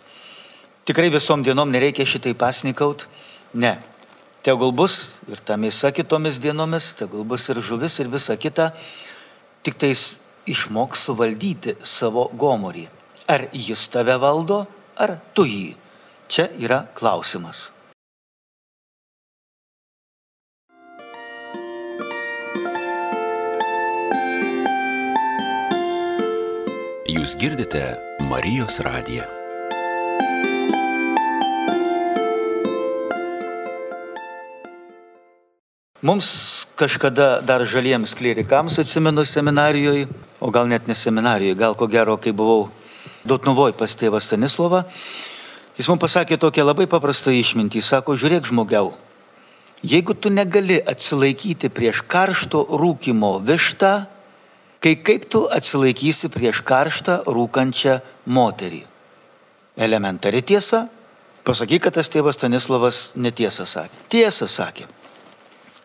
Tikrai 0.84 1.08
visom 1.14 1.40
dienom 1.46 1.72
nereikia 1.72 2.04
šitai 2.04 2.34
pasnikaut, 2.36 3.08
ne. 3.54 3.78
Tegul 4.44 4.76
bus 4.76 5.16
ir 5.32 5.40
ta 5.40 5.56
mėsa 5.56 5.94
kitomis 5.96 6.40
dienomis, 6.44 6.92
tegul 7.00 7.24
bus 7.24 7.48
ir 7.48 7.64
žuvis 7.64 7.96
ir 8.04 8.12
visa 8.12 8.36
kita, 8.36 8.74
tik 9.64 9.80
tais 9.80 10.18
išmok 10.52 11.00
suvaldyti 11.00 11.78
savo 11.80 12.28
gomorį. 12.36 12.90
Ar 13.32 13.48
jis 13.56 13.88
tave 13.88 14.20
valdo, 14.20 14.66
ar 15.00 15.16
tu 15.32 15.48
jį? 15.48 15.76
Čia 16.28 16.52
yra 16.60 16.90
klausimas. 16.92 17.70
Jūs 27.10 27.32
girdite 27.42 27.80
Marijos 28.22 28.76
radiją. 28.86 29.24
Mums 36.06 36.28
kažkada 36.78 37.40
dar 37.42 37.66
žaliems 37.66 38.14
klerikams 38.20 38.78
atsimenu 38.84 39.24
seminarijoje, 39.26 40.06
o 40.38 40.52
gal 40.54 40.70
net 40.70 40.86
ne 40.86 40.94
seminarijoje, 40.94 41.58
gal 41.58 41.74
ko 41.74 41.90
gero, 41.90 42.20
kai 42.22 42.30
buvau 42.30 42.68
Dotnuvoj 43.26 43.74
pas 43.80 43.98
tėvą 43.98 44.22
Stanislovą, 44.22 44.84
jis 45.82 45.90
mums 45.90 46.04
pasakė 46.06 46.38
tokią 46.38 46.68
labai 46.68 46.86
paprastą 46.92 47.34
išmintį. 47.34 47.82
Sako, 47.82 48.14
žiūrėk 48.14 48.52
žmogiau, 48.52 48.94
jeigu 49.82 50.14
tu 50.14 50.30
negali 50.30 50.78
atsilaikyti 50.78 51.74
prieš 51.74 52.06
karšto 52.06 52.68
rūkimo 52.70 53.40
vištą, 53.50 53.96
kai 54.84 54.96
kaip 55.04 55.28
tu 55.32 55.44
atsilaikysi 55.52 56.32
prieš 56.34 56.62
karštą 56.68 57.24
rūkančią 57.28 58.00
moterį. 58.32 58.84
Elementari 59.80 60.42
tiesa, 60.44 60.86
pasakyk, 61.48 61.88
kad 61.88 61.98
tas 62.00 62.12
tėvas 62.12 62.40
Stanislavas 62.40 63.02
netiesą 63.16 63.68
sakė. 63.68 64.06
Tiesą 64.12 64.48
sakė. 64.48 64.88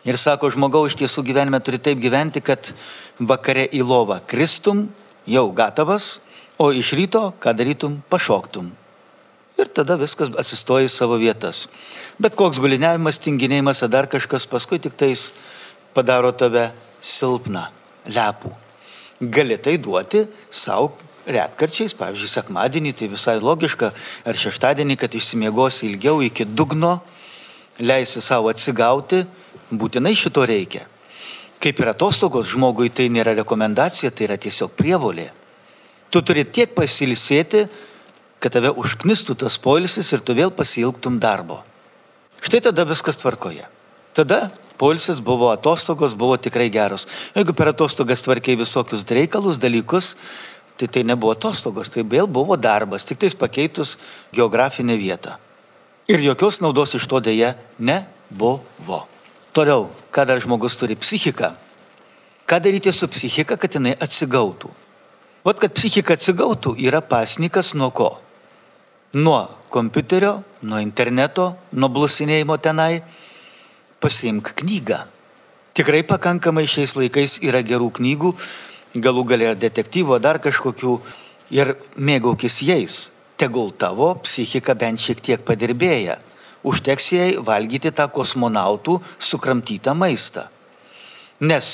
Ir 0.05 0.19
sako, 0.21 0.51
žmogau 0.53 0.85
iš 0.87 0.99
tiesų 1.01 1.25
gyvenime 1.25 1.61
turi 1.65 1.81
taip 1.81 2.01
gyventi, 2.03 2.43
kad 2.45 2.75
vakare 3.19 3.65
į 3.73 3.81
lovą 3.87 4.19
kristum, 4.29 4.89
jau 5.25 5.47
gatavas, 5.57 6.19
o 6.61 6.71
iš 6.75 6.93
ryto, 6.99 7.31
ką 7.41 7.55
darytum, 7.57 8.03
pašoktum. 8.13 8.73
ir 9.55 9.69
tada 9.71 9.95
viskas 9.95 10.33
atsistoja 10.35 10.89
į 10.89 10.91
savo 10.91 11.15
vietas. 11.15 11.69
Bet 12.19 12.35
koks 12.35 12.59
guliniavimas, 12.59 13.21
tinginėjimas 13.23 13.85
ar 13.87 13.93
dar 13.93 14.09
kažkas 14.11 14.49
paskui 14.51 14.81
tik 14.83 14.99
tais 14.99 15.29
padaro 15.95 16.33
tave 16.35 16.73
silpną, 17.01 17.69
lepų. 18.11 18.64
Gali 19.31 19.59
tai 19.63 19.77
duoti 19.79 20.25
savo 20.51 20.93
retkarčiais, 21.25 21.95
pavyzdžiui, 21.97 22.31
sekmadienį, 22.31 22.93
tai 22.99 23.09
visai 23.13 23.39
logiška, 23.41 23.93
ar 24.29 24.39
šeštadienį, 24.39 24.97
kad 25.01 25.15
išsimiegosi 25.15 25.87
ilgiau 25.89 26.21
iki 26.25 26.45
dugno, 26.45 26.99
leisi 27.81 28.21
savo 28.23 28.51
atsigauti, 28.53 29.23
būtinai 29.73 30.15
šito 30.19 30.45
reikia. 30.47 30.85
Kaip 31.63 31.81
ir 31.81 31.93
atostogos 31.95 32.51
žmogui 32.53 32.91
tai 32.93 33.09
nėra 33.09 33.33
rekomendacija, 33.39 34.11
tai 34.13 34.29
yra 34.29 34.37
tiesiog 34.37 34.75
prievolė. 34.77 35.31
Tu 36.13 36.21
turi 36.21 36.45
tiek 36.45 36.75
pasilisėti, 36.77 37.65
kad 38.39 38.53
tave 38.53 38.75
užknistų 38.77 39.39
tas 39.41 39.57
polisis 39.57 40.13
ir 40.13 40.21
tu 40.21 40.37
vėl 40.37 40.53
pasilgtum 40.53 41.17
darbo. 41.23 41.63
Štai 42.45 42.61
tada 42.67 42.85
viskas 42.85 43.17
tvarkoje. 43.17 43.65
Tada 44.13 44.51
polisis 44.79 45.21
buvo 45.21 45.51
atostogos, 45.53 46.15
buvo 46.15 46.37
tikrai 46.37 46.69
geros. 46.73 47.07
Jeigu 47.35 47.55
per 47.57 47.71
atostogas 47.73 48.25
tvarkiai 48.25 48.59
visokius 48.59 49.05
reikalus, 49.09 49.59
dalykus, 49.59 50.15
tai 50.77 50.89
tai 50.89 51.05
nebuvo 51.05 51.33
atostogos, 51.35 51.89
tai 51.89 52.03
vėl 52.03 52.27
buvo 52.27 52.57
darbas, 52.57 53.05
tik 53.05 53.21
tais 53.23 53.35
pakeitus 53.35 53.97
geografinę 54.35 54.97
vietą. 54.99 55.39
Ir 56.09 56.21
jokios 56.21 56.61
naudos 56.61 56.95
iš 56.95 57.07
to 57.09 57.21
dėja 57.25 57.55
nebuvo. 57.79 59.05
Toliau, 59.55 59.89
ką 60.13 60.27
dar 60.27 60.43
žmogus 60.43 60.77
turi 60.77 60.99
psichiką. 60.99 61.55
Ką 62.45 62.61
daryti 62.61 62.93
su 62.93 63.09
psichika, 63.09 63.57
kad 63.57 63.73
jinai 63.73 63.95
atsigautų? 63.97 64.69
Vat 65.45 65.61
kad 65.63 65.73
psichika 65.73 66.19
atsigautų 66.19 66.75
yra 66.81 67.01
pasnikas 67.01 67.73
nuo 67.73 67.89
ko? 67.95 68.11
nuo 69.15 69.49
kompiuterio, 69.71 70.43
nuo 70.63 70.79
interneto, 70.83 71.55
nuo 71.73 71.89
blusinėjimo 71.91 72.57
tenai, 72.63 73.03
pasiimk 74.05 74.53
knygą. 74.61 75.01
Tikrai 75.75 76.03
pakankamai 76.07 76.67
šiais 76.69 76.93
laikais 76.99 77.39
yra 77.43 77.63
gerų 77.65 77.89
knygų, 77.97 78.35
galų 79.01 79.25
galia 79.31 79.55
ar 79.55 79.59
detektyvo, 79.59 80.19
dar 80.21 80.39
kažkokių 80.45 80.99
ir 81.57 81.73
mėgaukis 81.97 82.61
jais. 82.69 82.99
Tegul 83.41 83.73
tavo 83.73 84.13
psichika 84.23 84.77
bent 84.79 85.01
šiek 85.03 85.25
tiek 85.25 85.43
padirbėja. 85.49 86.21
Užteks 86.65 87.09
jai 87.17 87.31
valgyti 87.41 87.91
tą 87.91 88.07
kosmonautų 88.13 89.01
sukramtytą 89.19 89.97
maistą. 89.99 90.47
Nes 91.41 91.73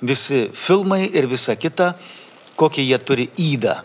visi 0.00 0.46
filmai 0.54 1.02
ir 1.10 1.28
visa 1.28 1.58
kita, 1.58 1.92
kokį 2.56 2.88
jie 2.88 3.02
turi 3.04 3.28
įdą 3.36 3.76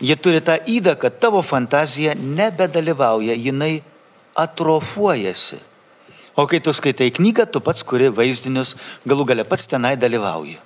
Jie 0.00 0.16
turi 0.20 0.42
tą 0.44 0.58
įdą, 0.68 0.92
kad 1.00 1.14
tavo 1.20 1.40
fantazija 1.40 2.12
nebedalyvauja, 2.20 3.32
jinai 3.32 3.80
atrofuojasi. 4.36 5.56
O 6.36 6.44
kai 6.46 6.60
tu 6.60 6.72
skaitai 6.76 7.08
knygą, 7.16 7.46
tu 7.48 7.62
pats 7.64 7.80
kuri 7.86 8.10
vaizdinius, 8.12 8.74
galų 9.08 9.24
gale 9.30 9.44
pats 9.48 9.64
tenai 9.70 9.94
dalyvauji. 9.96 10.58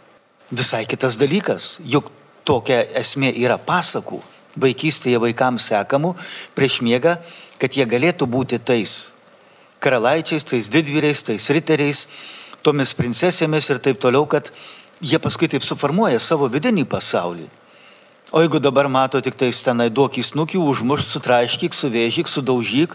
Visai 0.51 0.83
kitas 0.91 1.15
dalykas, 1.15 1.77
juk 1.87 2.11
tokia 2.45 2.81
esmė 2.99 3.31
yra 3.39 3.55
pasakų, 3.55 4.19
vaikystėje 4.59 5.21
vaikams 5.23 5.69
sekamų 5.71 6.17
prieš 6.59 6.81
miegą, 6.83 7.21
kad 7.63 7.79
jie 7.79 7.87
galėtų 7.87 8.27
būti 8.27 8.59
tais 8.59 9.13
karalaičiais, 9.81 10.45
tais 10.45 10.69
didvyriais, 10.69 11.23
tais 11.23 11.47
riteriais, 11.55 12.03
tomis 12.67 12.93
princesėmis 12.99 13.71
ir 13.71 13.79
taip 13.79 14.03
toliau, 14.03 14.27
kad 14.27 14.51
jie 15.01 15.23
paskui 15.23 15.49
taip 15.49 15.63
suformuoja 15.65 16.19
savo 16.19 16.51
vidinį 16.51 16.85
pasaulį. 16.91 17.47
O 18.31 18.43
jeigu 18.43 18.61
dabar 18.63 18.87
mato 18.91 19.19
tik 19.23 19.39
tais 19.39 19.63
tenai 19.63 19.89
duok 19.91 20.21
į 20.21 20.27
snukį, 20.29 20.59
užmušk, 20.63 21.09
sutraiškyk, 21.15 21.75
suvėžyk, 21.75 22.31
sudaužyk, 22.31 22.95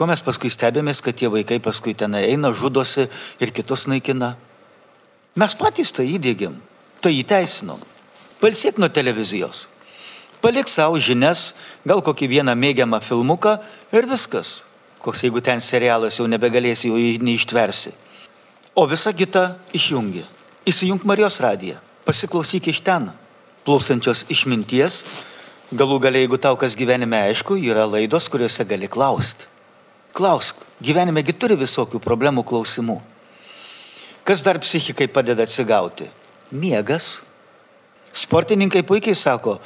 ko 0.00 0.06
mes 0.08 0.22
paskui 0.24 0.48
stebėmės, 0.48 1.02
kad 1.04 1.12
tie 1.12 1.28
vaikai 1.28 1.58
paskui 1.60 1.92
tenai 1.92 2.22
eina, 2.30 2.54
žudosi 2.56 3.04
ir 3.36 3.50
kitus 3.52 3.84
naikina. 3.84 4.30
Mes 5.36 5.52
patys 5.60 5.92
tai 5.92 6.06
įdėgiam, 6.14 6.54
tai 7.04 7.12
įteisinom. 7.18 7.82
Palsiek 8.40 8.80
nuo 8.80 8.88
televizijos. 8.88 9.66
Palik 10.40 10.72
savo 10.72 10.96
žinias, 10.96 11.50
gal 11.84 12.00
kokį 12.00 12.30
vieną 12.32 12.54
mėgiamą 12.56 13.02
filmuką 13.04 13.58
ir 13.92 14.08
viskas. 14.08 14.62
Koks 15.04 15.26
jeigu 15.26 15.44
ten 15.44 15.60
serialas 15.60 16.16
jau 16.16 16.24
nebegalėsi, 16.24 16.88
jau 16.88 16.96
neištversi. 17.20 17.92
O 18.72 18.88
visa 18.88 19.12
kita 19.12 19.58
išjungi. 19.76 20.24
Įsijung 20.64 21.04
Marijos 21.04 21.36
radiją. 21.44 21.76
Pasiklausyk 22.08 22.72
iš 22.72 22.80
ten 22.80 23.12
plūstančios 23.68 24.24
išminties, 24.32 25.02
galų 25.76 26.00
galiai, 26.08 26.24
jeigu 26.24 26.40
tau 26.40 26.56
kas 26.56 26.72
gyvenime 26.72 27.20
aišku, 27.28 27.60
yra 27.60 27.84
laidos, 27.84 28.32
kuriuose 28.32 28.64
gali 28.64 28.88
klausti. 28.88 29.50
Klausk, 30.16 30.60
gyvenimegi 30.82 31.34
turi 31.36 31.56
visokių 31.60 32.00
problemų 32.02 32.44
klausimų. 32.46 32.98
Kas 34.26 34.42
dar 34.44 34.60
psichikai 34.62 35.08
padeda 35.08 35.46
atsigauti? 35.46 36.10
Miegas. 36.50 37.20
Sportininkai 38.12 38.82
puikiai 38.86 39.14
sako, 39.14 39.60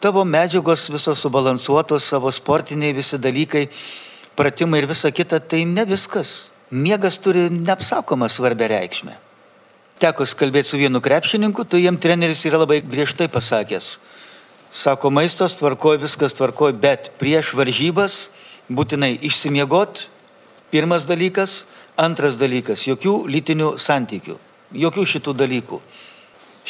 tavo 0.00 0.24
medžiagos 0.24 0.88
visos 0.90 1.20
subalansuotos, 1.20 2.06
savo 2.08 2.32
sportiniai 2.32 2.96
visi 2.96 3.20
dalykai, 3.20 3.66
pratimai 4.36 4.80
ir 4.80 4.88
visa 4.88 5.12
kita, 5.12 5.40
tai 5.40 5.66
ne 5.68 5.84
viskas. 5.84 6.48
Miegas 6.70 7.18
turi 7.20 7.50
neapsakomą 7.52 8.30
svarbę 8.30 8.70
reikšmę 8.72 9.18
teko 10.00 10.24
kalbėti 10.36 10.72
su 10.72 10.80
vienu 10.80 11.00
krepšininku, 11.04 11.66
tai 11.68 11.84
jiem 11.84 11.98
treneris 12.00 12.44
yra 12.48 12.62
labai 12.62 12.80
griežtai 12.80 13.28
pasakęs. 13.32 13.98
Sako, 14.72 15.10
maistas 15.12 15.56
tvarkoj, 15.58 15.98
viskas 16.00 16.36
tvarkoj, 16.38 16.72
bet 16.78 17.10
prieš 17.20 17.52
varžybas 17.58 18.30
būtinai 18.70 19.16
išsimiegot, 19.26 20.06
pirmas 20.70 21.06
dalykas, 21.08 21.64
antras 21.98 22.38
dalykas, 22.40 22.86
jokių 22.86 23.26
lytinių 23.30 23.74
santykių, 23.78 24.36
jokių 24.72 25.06
šitų 25.14 25.34
dalykų. 25.36 25.80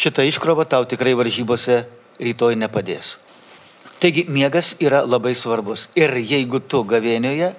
Šitą 0.00 0.24
iškrovą 0.30 0.64
tau 0.70 0.86
tikrai 0.88 1.12
varžybose 1.18 1.82
rytoj 2.20 2.56
nepadės. 2.56 3.18
Taigi 4.00 4.24
miegas 4.32 4.74
yra 4.80 5.02
labai 5.04 5.34
svarbus. 5.36 5.90
Ir 5.98 6.14
jeigu 6.16 6.62
tu 6.64 6.80
gavėnioje 6.88 7.52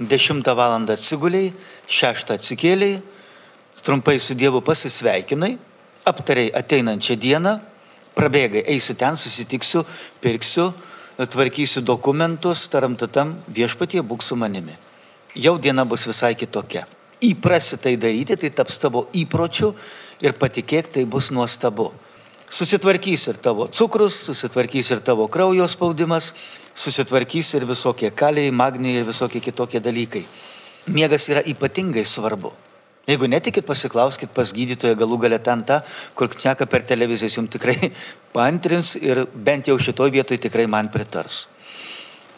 10 0.00 0.54
val. 0.56 0.74
atsiguliai, 0.92 1.54
6 1.88 2.34
atsikėliai, 2.36 3.00
trumpai 3.80 4.18
su 4.20 4.34
Dievu 4.34 4.60
pasisveikinai, 4.60 5.56
aptariai 6.04 6.50
ateinančią 6.52 7.16
dieną, 7.16 7.54
prabėgai, 8.16 8.64
eisiu 8.68 8.96
ten, 8.98 9.16
susitiksiu, 9.16 9.84
pirksiu, 10.20 10.72
tvarkysiu 11.24 11.80
dokumentus, 11.80 12.66
taramtatam 12.68 13.36
viešpatie 13.48 14.02
būk 14.04 14.22
su 14.22 14.36
manimi. 14.36 14.76
Jau 15.36 15.56
diena 15.58 15.84
bus 15.84 16.06
visai 16.08 16.34
kitokia. 16.36 16.84
Įprasi 17.24 17.78
tai 17.80 17.96
daryti, 17.96 18.36
tai 18.36 18.50
taps 18.52 18.76
tavo 18.78 19.06
įpročiu 19.16 19.72
ir 20.20 20.36
patikėk, 20.36 20.92
tai 20.92 21.04
bus 21.08 21.30
nuostabu. 21.32 21.92
Susitvarkys 22.52 23.26
ir 23.32 23.40
tavo 23.42 23.66
cukrus, 23.72 24.20
susitvarkys 24.28 24.92
ir 24.92 25.00
tavo 25.00 25.26
kraujo 25.28 25.66
spaudimas, 25.68 26.34
susitvarkys 26.76 27.54
ir 27.56 27.64
visokie 27.66 28.12
kaliai, 28.12 28.52
magniai 28.52 29.00
ir 29.00 29.08
visokie 29.08 29.40
kitokie 29.40 29.80
dalykai. 29.80 30.26
Miegas 30.86 31.26
yra 31.32 31.42
ypatingai 31.42 32.04
svarbu. 32.06 32.52
Jeigu 33.06 33.28
netikit, 33.30 33.62
pasiklauskit 33.62 34.32
pas 34.34 34.50
gydytoją 34.50 34.96
galų 34.98 35.20
galę 35.22 35.38
ten 35.38 35.62
tą, 35.62 35.78
kur 36.18 36.26
kneka 36.32 36.66
per 36.66 36.82
televiziją, 36.82 37.30
jums 37.38 37.52
tikrai 37.54 37.92
pantrins 38.34 38.96
ir 38.98 39.22
bent 39.30 39.70
jau 39.70 39.76
šitoj 39.78 40.10
vietoj 40.10 40.40
tikrai 40.42 40.66
man 40.66 40.90
pritars. 40.90 41.44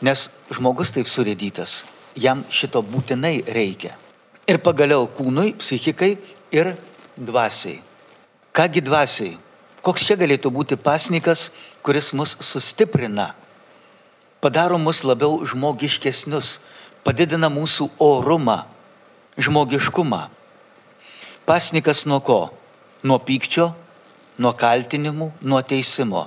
Nes 0.04 0.28
žmogus 0.52 0.92
taip 0.92 1.08
surėdytas, 1.08 1.86
jam 2.14 2.44
šito 2.52 2.84
būtinai 2.84 3.48
reikia. 3.48 3.96
Ir 4.48 4.60
pagaliau 4.60 5.08
kūnui, 5.08 5.54
psichikai 5.56 6.14
ir 6.52 6.74
dvasiai. 7.16 7.80
Kągi 8.52 8.84
dvasiai? 8.84 9.36
Koks 9.80 10.04
čia 10.04 10.16
galėtų 10.20 10.52
būti 10.52 10.76
pasnikas, 10.76 11.48
kuris 11.80 12.12
mus 12.12 12.36
sustiprina, 12.44 13.30
padaro 14.44 14.76
mus 14.76 15.00
labiau 15.06 15.38
žmogiškesnius, 15.48 16.58
padidina 17.06 17.48
mūsų 17.48 17.88
orumą, 18.04 18.66
žmogiškumą. 19.38 20.26
Pasnikas 21.48 22.04
nuo 22.04 22.20
ko? 22.20 22.50
Nuo 23.08 23.16
pykčio, 23.24 23.70
nuo 24.36 24.50
kaltinimų, 24.52 25.30
nuo 25.48 25.62
teisimo. 25.64 26.26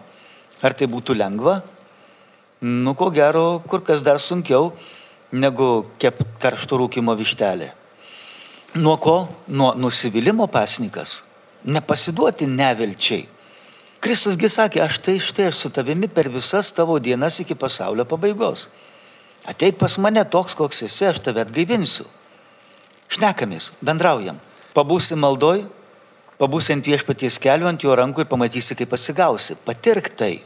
Ar 0.66 0.74
tai 0.74 0.88
būtų 0.90 1.14
lengva? 1.14 1.60
Nu, 2.66 2.96
ko 2.98 3.12
gero, 3.14 3.62
kur 3.70 3.84
kas 3.86 4.02
dar 4.02 4.18
sunkiau 4.18 4.72
negu 5.30 5.86
kep 6.02 6.26
karšto 6.42 6.82
rūkimo 6.82 7.14
vištelė. 7.22 7.70
Nuo 8.82 8.98
ko? 8.98 9.16
Nuo 9.54 9.76
nusivylimmo 9.78 10.50
pasnikas. 10.50 11.20
Nepasiduoti 11.70 12.50
nevilčiai. 12.50 13.28
Kristusgi 14.02 14.50
sakė, 14.50 14.82
aš 14.88 15.02
tai 15.06 15.20
štai 15.22 15.52
aš 15.52 15.66
su 15.68 15.70
tavimi 15.70 16.10
per 16.10 16.34
visas 16.34 16.74
tavo 16.74 16.98
dienas 16.98 17.38
iki 17.44 17.54
pasaulio 17.54 18.10
pabaigos. 18.10 18.72
Ateik 19.46 19.78
pas 19.78 20.02
mane 20.02 20.26
toks, 20.26 20.58
koks 20.58 20.88
esi, 20.90 21.12
aš 21.14 21.22
tave 21.22 21.46
atgaivinsiu. 21.46 22.10
Šnekamės, 23.14 23.76
bendraujam. 23.86 24.42
Pabūsi 24.76 25.18
maldoj, 25.20 25.66
pabūsi 26.40 26.76
ant 26.78 26.88
viešpaties 26.88 27.40
kelių, 27.44 27.68
ant 27.72 27.84
jo 27.84 27.96
rankų 27.98 28.24
ir 28.24 28.32
pamatysi, 28.32 28.78
kaip 28.80 28.96
atsigausi. 28.96 29.58
Patirk 29.66 30.14
tai. 30.16 30.38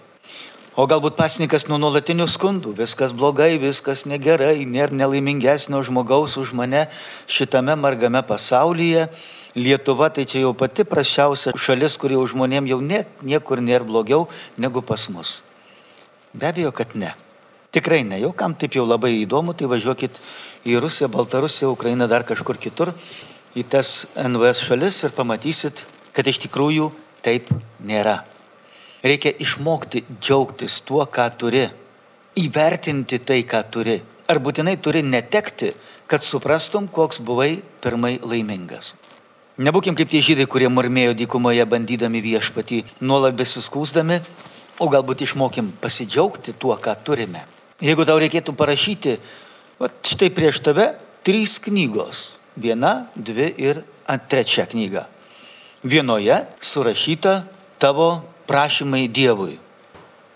O 0.76 0.84
galbūt 0.92 1.16
pasnikas 1.16 1.70
nuo 1.70 1.78
nuolatinių 1.80 2.26
skundų, 2.28 2.74
viskas 2.76 3.14
blogai, 3.16 3.54
viskas 3.62 4.02
negerai, 4.12 4.66
nėra 4.68 4.92
nelaimingesnio 4.92 5.80
žmogaus 5.88 6.36
už 6.42 6.52
mane 6.52 6.90
šitame 7.32 7.78
margame 7.80 8.20
pasaulyje. 8.28 9.06
Lietuva 9.56 10.10
tai 10.12 10.26
čia 10.28 10.42
jau 10.44 10.52
pati 10.52 10.84
prašiausia 10.84 11.54
šalis, 11.56 11.96
kuri 11.96 12.18
už 12.20 12.34
žmonėm 12.34 12.68
jau 12.68 12.82
nie, 12.84 13.06
niekur 13.24 13.64
nėra 13.64 13.88
blogiau 13.88 14.26
negu 14.60 14.84
pas 14.84 15.06
mus. 15.08 15.38
Be 16.36 16.50
abejo, 16.52 16.74
kad 16.76 16.92
ne. 16.92 17.14
Tikrai 17.72 18.02
ne. 18.04 18.20
Jau 18.20 18.34
kam 18.36 18.52
taip 18.52 18.76
jau 18.76 18.84
labai 18.84 19.14
įdomu, 19.22 19.56
tai 19.56 19.72
važiuokit 19.72 20.20
į 20.68 20.76
Rusiją, 20.84 21.08
Baltarusiją, 21.08 21.72
Ukrainą, 21.72 22.10
dar 22.12 22.28
kažkur 22.28 22.60
kitur, 22.60 22.92
į 23.56 23.64
tas 23.72 24.06
NVS 24.20 24.64
šalis 24.68 25.02
ir 25.08 25.16
pamatysit, 25.16 25.86
kad 26.16 26.28
iš 26.28 26.42
tikrųjų 26.46 26.90
taip 27.26 27.50
nėra. 27.84 28.22
Reikia 29.06 29.32
išmokti 29.42 30.04
džiaugtis 30.20 30.82
tuo, 30.86 31.06
ką 31.06 31.28
turi, 31.40 31.68
įvertinti 32.42 33.22
tai, 33.24 33.44
ką 33.48 33.62
turi. 33.72 34.00
Ar 34.28 34.42
būtinai 34.42 34.76
turi 34.82 35.04
netekti, 35.06 35.72
kad 36.10 36.26
suprastum, 36.26 36.88
koks 36.90 37.22
buvai 37.22 37.60
pirmai 37.82 38.18
laimingas. 38.26 38.96
Nebūkim 39.56 39.96
kaip 39.96 40.10
tie 40.12 40.20
žydai, 40.26 40.50
kurie 40.52 40.68
murmėjo 40.68 41.14
dykumoje 41.16 41.64
bandydami 41.70 42.20
viešpatį, 42.26 42.82
nuolat 43.00 43.38
besiskūsdami, 43.40 44.20
o 44.84 44.90
galbūt 44.92 45.24
išmokim 45.24 45.70
pasidžiaugti 45.80 46.58
tuo, 46.60 46.76
ką 46.76 46.98
turime. 47.06 47.46
Jeigu 47.80 48.04
tau 48.08 48.18
reikėtų 48.20 48.56
parašyti, 48.58 49.16
va 49.80 49.88
štai 50.04 50.32
prieš 50.36 50.60
tave 50.66 50.90
trys 51.24 51.56
knygos. 51.64 52.26
Viena, 52.56 53.08
dvi 53.16 53.52
ir 53.60 53.84
trečia 54.30 54.66
knyga. 54.66 55.06
Vienoje 55.84 56.46
surašyta 56.64 57.44
tavo 57.78 58.24
prašymai 58.48 59.08
Dievui. 59.08 59.60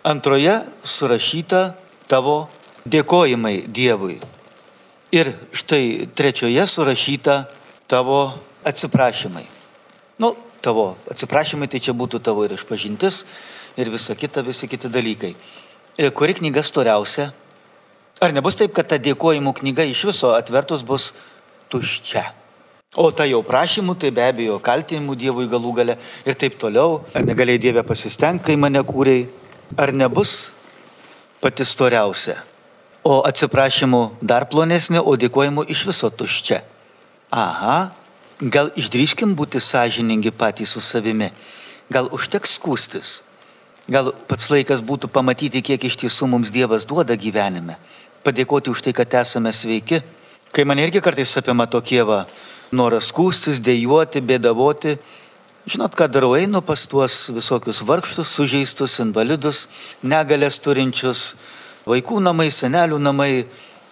Antroje 0.03 0.59
surašyta 0.83 1.73
tavo 2.11 2.49
dėkojimai 2.85 3.69
Dievui. 3.71 4.19
Ir 5.15 5.31
štai 5.55 6.09
trečioje 6.13 6.67
surašyta 6.67 7.45
tavo 7.89 8.35
atsiprašymai. 8.67 9.47
Nu, 10.19 10.35
tavo 10.61 10.97
atsiprašymai 11.09 11.71
tai 11.71 11.79
čia 11.79 11.95
būtų 11.95 12.19
tavo 12.21 12.43
ir 12.45 12.53
išpažintis 12.53 13.23
ir 13.79 13.89
visa 13.89 14.13
kita, 14.15 14.43
visi 14.43 14.67
kiti 14.67 14.91
dalykai. 14.91 15.33
Ir 15.99 16.11
kuri 16.11 16.35
knyga 16.35 16.61
storiausia? 16.67 17.31
Ar 18.19 18.35
nebus 18.35 18.59
taip, 18.59 18.75
kad 18.75 18.89
ta 18.91 18.99
dėkojimų 18.99 19.53
knyga 19.61 19.85
iš 19.87 20.03
viso 20.11 20.33
atvertus 20.35 20.83
bus 20.83 21.13
tuščia? 21.71 22.25
O 22.97 23.11
tai 23.13 23.29
jau 23.29 23.43
prašymų, 23.45 23.93
tai 24.01 24.09
be 24.09 24.23
abejo 24.25 24.55
kaltinimų 24.65 25.15
Dievui 25.21 25.45
galų 25.49 25.73
gale 25.77 25.95
ir 26.25 26.33
taip 26.33 26.57
toliau. 26.57 27.03
Ar 27.13 27.21
negalėjai 27.21 27.61
Dievę 27.67 27.83
pasistengti, 27.85 28.47
kai 28.49 28.57
mane 28.57 28.81
kūrėjai? 28.81 29.27
Ar 29.77 29.93
nebus 29.93 30.49
pati 31.37 31.67
storiausia? 31.69 32.39
O 33.05 33.21
atsiprašymų 33.29 34.01
dar 34.25 34.47
plonesnė, 34.49 35.03
o 35.05 35.13
dėkojimų 35.15 35.67
iš 35.69 35.85
viso 35.87 36.09
tuščia. 36.09 36.63
Aha, 37.29 37.77
gal 38.41 38.73
išdryškim 38.73 39.37
būti 39.37 39.61
sąžiningi 39.61 40.33
patys 40.33 40.73
su 40.73 40.81
savimi. 40.81 41.29
Gal 41.93 42.09
užteks 42.09 42.57
skūstis. 42.57 43.19
Gal 43.89 44.11
pats 44.29 44.49
laikas 44.49 44.81
būtų 44.85 45.09
pamatyti, 45.13 45.61
kiek 45.61 45.85
iš 45.85 45.95
tiesų 46.01 46.27
mums 46.29 46.49
Dievas 46.53 46.89
duoda 46.89 47.15
gyvenime. 47.17 47.77
Padėkoti 48.25 48.73
už 48.73 48.81
tai, 48.85 48.93
kad 48.97 49.13
esame 49.21 49.53
sveiki. 49.53 50.01
Kai 50.51 50.65
man 50.65 50.79
irgi 50.81 51.01
kartais 51.01 51.35
apima 51.37 51.67
tokie 51.69 52.01
va 52.01 52.23
noras 52.71 53.11
skūstis, 53.11 53.59
dėjuoti, 53.61 54.21
bėdavoti. 54.25 54.97
Žinot, 55.69 55.93
ką 55.93 56.07
darau, 56.09 56.33
einu 56.33 56.63
pas 56.65 56.81
tuos 56.89 57.27
visokius 57.35 57.83
vargštus, 57.85 58.31
sužeistus, 58.33 58.97
invalidus, 59.03 59.67
negalės 60.01 60.57
turinčius, 60.63 61.35
vaikų 61.89 62.21
namai, 62.25 62.49
senelių 62.49 62.97
namai 63.01 63.31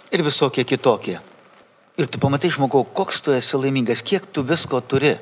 ir 0.10 0.24
visokie 0.26 0.66
kitokie. 0.66 1.20
Ir 1.98 2.10
tu 2.10 2.22
pamatai 2.22 2.50
žmogau, 2.54 2.84
koks 2.86 3.22
tu 3.26 3.34
esi 3.34 3.58
laimingas, 3.58 4.02
kiek 4.06 4.26
tu 4.34 4.42
visko 4.46 4.82
turi. 4.82 5.18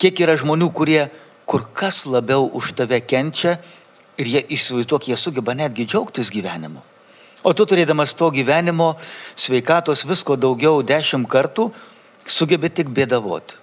Kiek 0.00 0.24
yra 0.24 0.36
žmonių, 0.40 0.70
kurie 0.72 1.02
kur 1.48 1.66
kas 1.74 2.04
labiau 2.06 2.46
už 2.54 2.72
tave 2.78 3.00
kenčia 3.04 3.58
ir 4.20 4.28
jie 4.28 4.42
įsivaizduok, 4.56 5.08
jie 5.10 5.16
sugeba 5.20 5.56
netgi 5.56 5.88
džiaugtis 5.88 6.32
gyvenimu. 6.32 6.89
O 7.42 7.54
tu 7.56 7.64
turėdamas 7.64 8.12
to 8.12 8.28
gyvenimo, 8.34 8.94
sveikatos 9.32 10.04
visko 10.04 10.36
daugiau 10.36 10.82
dešimt 10.84 11.28
kartų, 11.30 11.70
sugebė 12.28 12.68
tik 12.68 12.90
bėdavoti. 12.92 13.56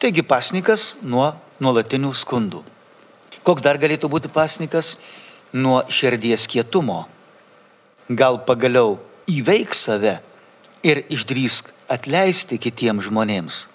Taigi 0.00 0.24
pasnikas 0.24 0.94
nuo 1.02 1.34
nuolatinių 1.60 2.14
skundų. 2.16 2.62
Koks 3.44 3.64
dar 3.64 3.80
galėtų 3.80 4.08
būti 4.08 4.32
pasnikas? 4.32 4.96
Nuo 5.52 5.82
širdies 5.92 6.46
kietumo. 6.48 7.06
Gal 8.08 8.40
pagaliau 8.48 8.96
įveik 9.28 9.76
save 9.76 10.18
ir 10.84 11.02
išdrįsk 11.12 11.72
atleisti 11.92 12.58
kitiems 12.60 13.08
žmonėms. 13.08 13.66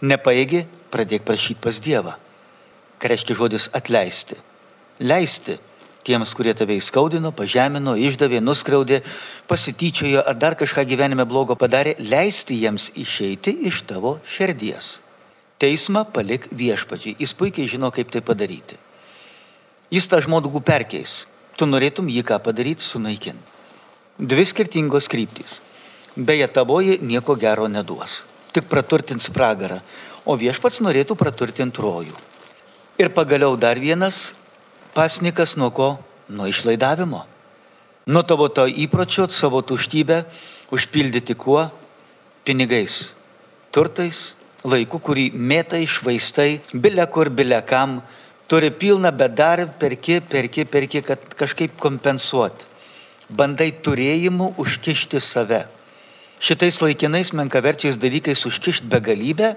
Nepaėgi, 0.00 0.64
pradėk 0.92 1.24
prašyti 1.28 1.60
pas 1.60 1.80
Dievą. 1.84 2.16
Ką 3.00 3.12
reiškia 3.12 3.36
žodis 3.36 3.68
atleisti? 3.76 4.38
Leisti 5.00 5.58
tiems, 6.08 6.32
kurie 6.36 6.54
tave 6.56 6.78
įskaudino, 6.80 7.34
pažemino, 7.36 7.92
išdavė, 8.00 8.40
nuskriaudė, 8.44 9.02
pasityčiojo 9.50 10.24
ar 10.24 10.38
dar 10.40 10.56
kažką 10.58 10.86
gyvenime 10.88 11.28
blogo 11.28 11.56
padarė, 11.60 11.94
leisti 12.00 12.56
jiems 12.62 12.90
išeiti 12.96 13.54
iš 13.68 13.84
tavo 13.88 14.16
širdies. 14.24 14.98
Teismą 15.58 16.04
palik 16.14 16.46
viešpačiai. 16.54 17.16
Jis 17.18 17.34
puikiai 17.34 17.68
žino, 17.68 17.90
kaip 17.94 18.12
tai 18.14 18.22
padaryti. 18.22 18.78
Jis 19.90 20.06
tą 20.08 20.20
žmogų 20.22 20.62
perkeis. 20.62 21.24
Tu 21.58 21.66
norėtum 21.66 22.08
jį 22.12 22.22
ką 22.22 22.38
padaryti, 22.44 22.86
sunaikinti. 22.86 23.56
Dvi 24.18 24.44
skirtingos 24.46 25.10
kryptys. 25.10 25.58
Beje, 26.14 26.46
tavoji 26.50 26.98
nieko 27.02 27.34
gero 27.38 27.66
neduos. 27.70 28.22
Tik 28.54 28.70
praturtins 28.70 29.28
pragarą. 29.34 29.80
O 30.26 30.34
viešpats 30.38 30.82
norėtų 30.82 31.14
praturtinti 31.18 31.82
rojų. 31.82 32.14
Ir 32.98 33.10
pagaliau 33.14 33.56
dar 33.58 33.78
vienas 33.78 34.32
pasnikas 34.98 35.54
nuo 35.54 35.70
ko? 35.70 35.88
Nuo 36.28 36.50
išlaidavimo. 36.50 37.22
Nuo 38.10 38.22
tavo 38.26 38.48
to 38.50 38.66
įpročio 38.66 39.28
savo 39.30 39.62
tuštybę 39.62 40.24
užpildyti 40.74 41.36
kuo? 41.38 41.68
Pinigais, 42.42 43.12
turtais, 43.70 44.32
laiku, 44.64 44.98
kurį 44.98 45.28
mėtai, 45.36 45.84
švaistai, 45.86 46.58
bile 46.74 47.04
kur, 47.12 47.30
bile 47.30 47.60
kam, 47.68 48.00
turi 48.50 48.72
pilną, 48.74 49.12
bet 49.14 49.36
dar 49.38 49.62
perki, 49.78 50.18
perki, 50.24 50.64
perki, 50.64 51.02
kad 51.04 51.22
kažkaip 51.38 51.76
kompensuoti. 51.78 52.66
Bandai 53.28 53.70
turėjimu 53.84 54.54
užkišti 54.58 55.20
save. 55.20 55.66
Šitais 56.40 56.80
laikinais 56.80 57.34
menkaverčiais 57.36 58.00
dalykais 58.00 58.46
užkišti 58.48 58.88
begalybę. 58.88 59.52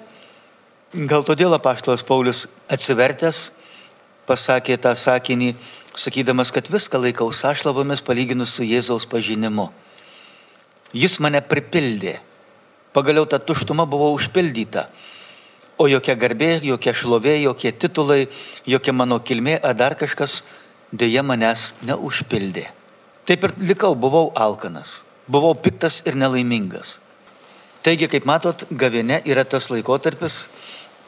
Gal 1.07 1.23
todėl 1.23 1.55
apaštalas 1.55 2.03
Paulius 2.03 2.45
atsivertęs 2.67 3.47
pasakė 4.31 4.79
tą 4.79 4.95
sakinį, 4.95 5.53
sakydamas, 5.99 6.53
kad 6.55 6.71
viską 6.71 7.03
laikau 7.03 7.29
sąšlavomis 7.35 8.03
palyginus 8.07 8.55
su 8.55 8.63
Jėzaus 8.63 9.07
pažinimu. 9.11 9.67
Jis 10.95 11.19
mane 11.23 11.41
pripildė. 11.43 12.19
Pagaliau 12.95 13.27
ta 13.27 13.39
tuštuma 13.39 13.85
buvo 13.87 14.11
užpildyta. 14.15 14.87
O 15.79 15.87
jokia 15.87 16.15
garbė, 16.19 16.59
jokia 16.63 16.93
šlovė, 16.93 17.37
jokie 17.45 17.71
titulai, 17.71 18.25
jokia 18.67 18.93
mano 18.93 19.19
kilmė 19.23 19.55
ar 19.63 19.77
dar 19.79 19.95
kažkas 19.99 20.41
dėja 20.91 21.23
manęs 21.23 21.71
neužpildė. 21.87 22.67
Taip 23.25 23.47
ir 23.47 23.55
likau, 23.71 23.95
buvau 23.95 24.29
alkanas, 24.35 25.01
buvau 25.31 25.55
piktas 25.55 26.01
ir 26.05 26.17
nelaimingas. 26.19 26.99
Taigi, 27.81 28.09
kaip 28.11 28.27
matot, 28.29 28.65
gavėne 28.69 29.21
yra 29.25 29.45
tas 29.47 29.71
laikotarpis, 29.71 30.43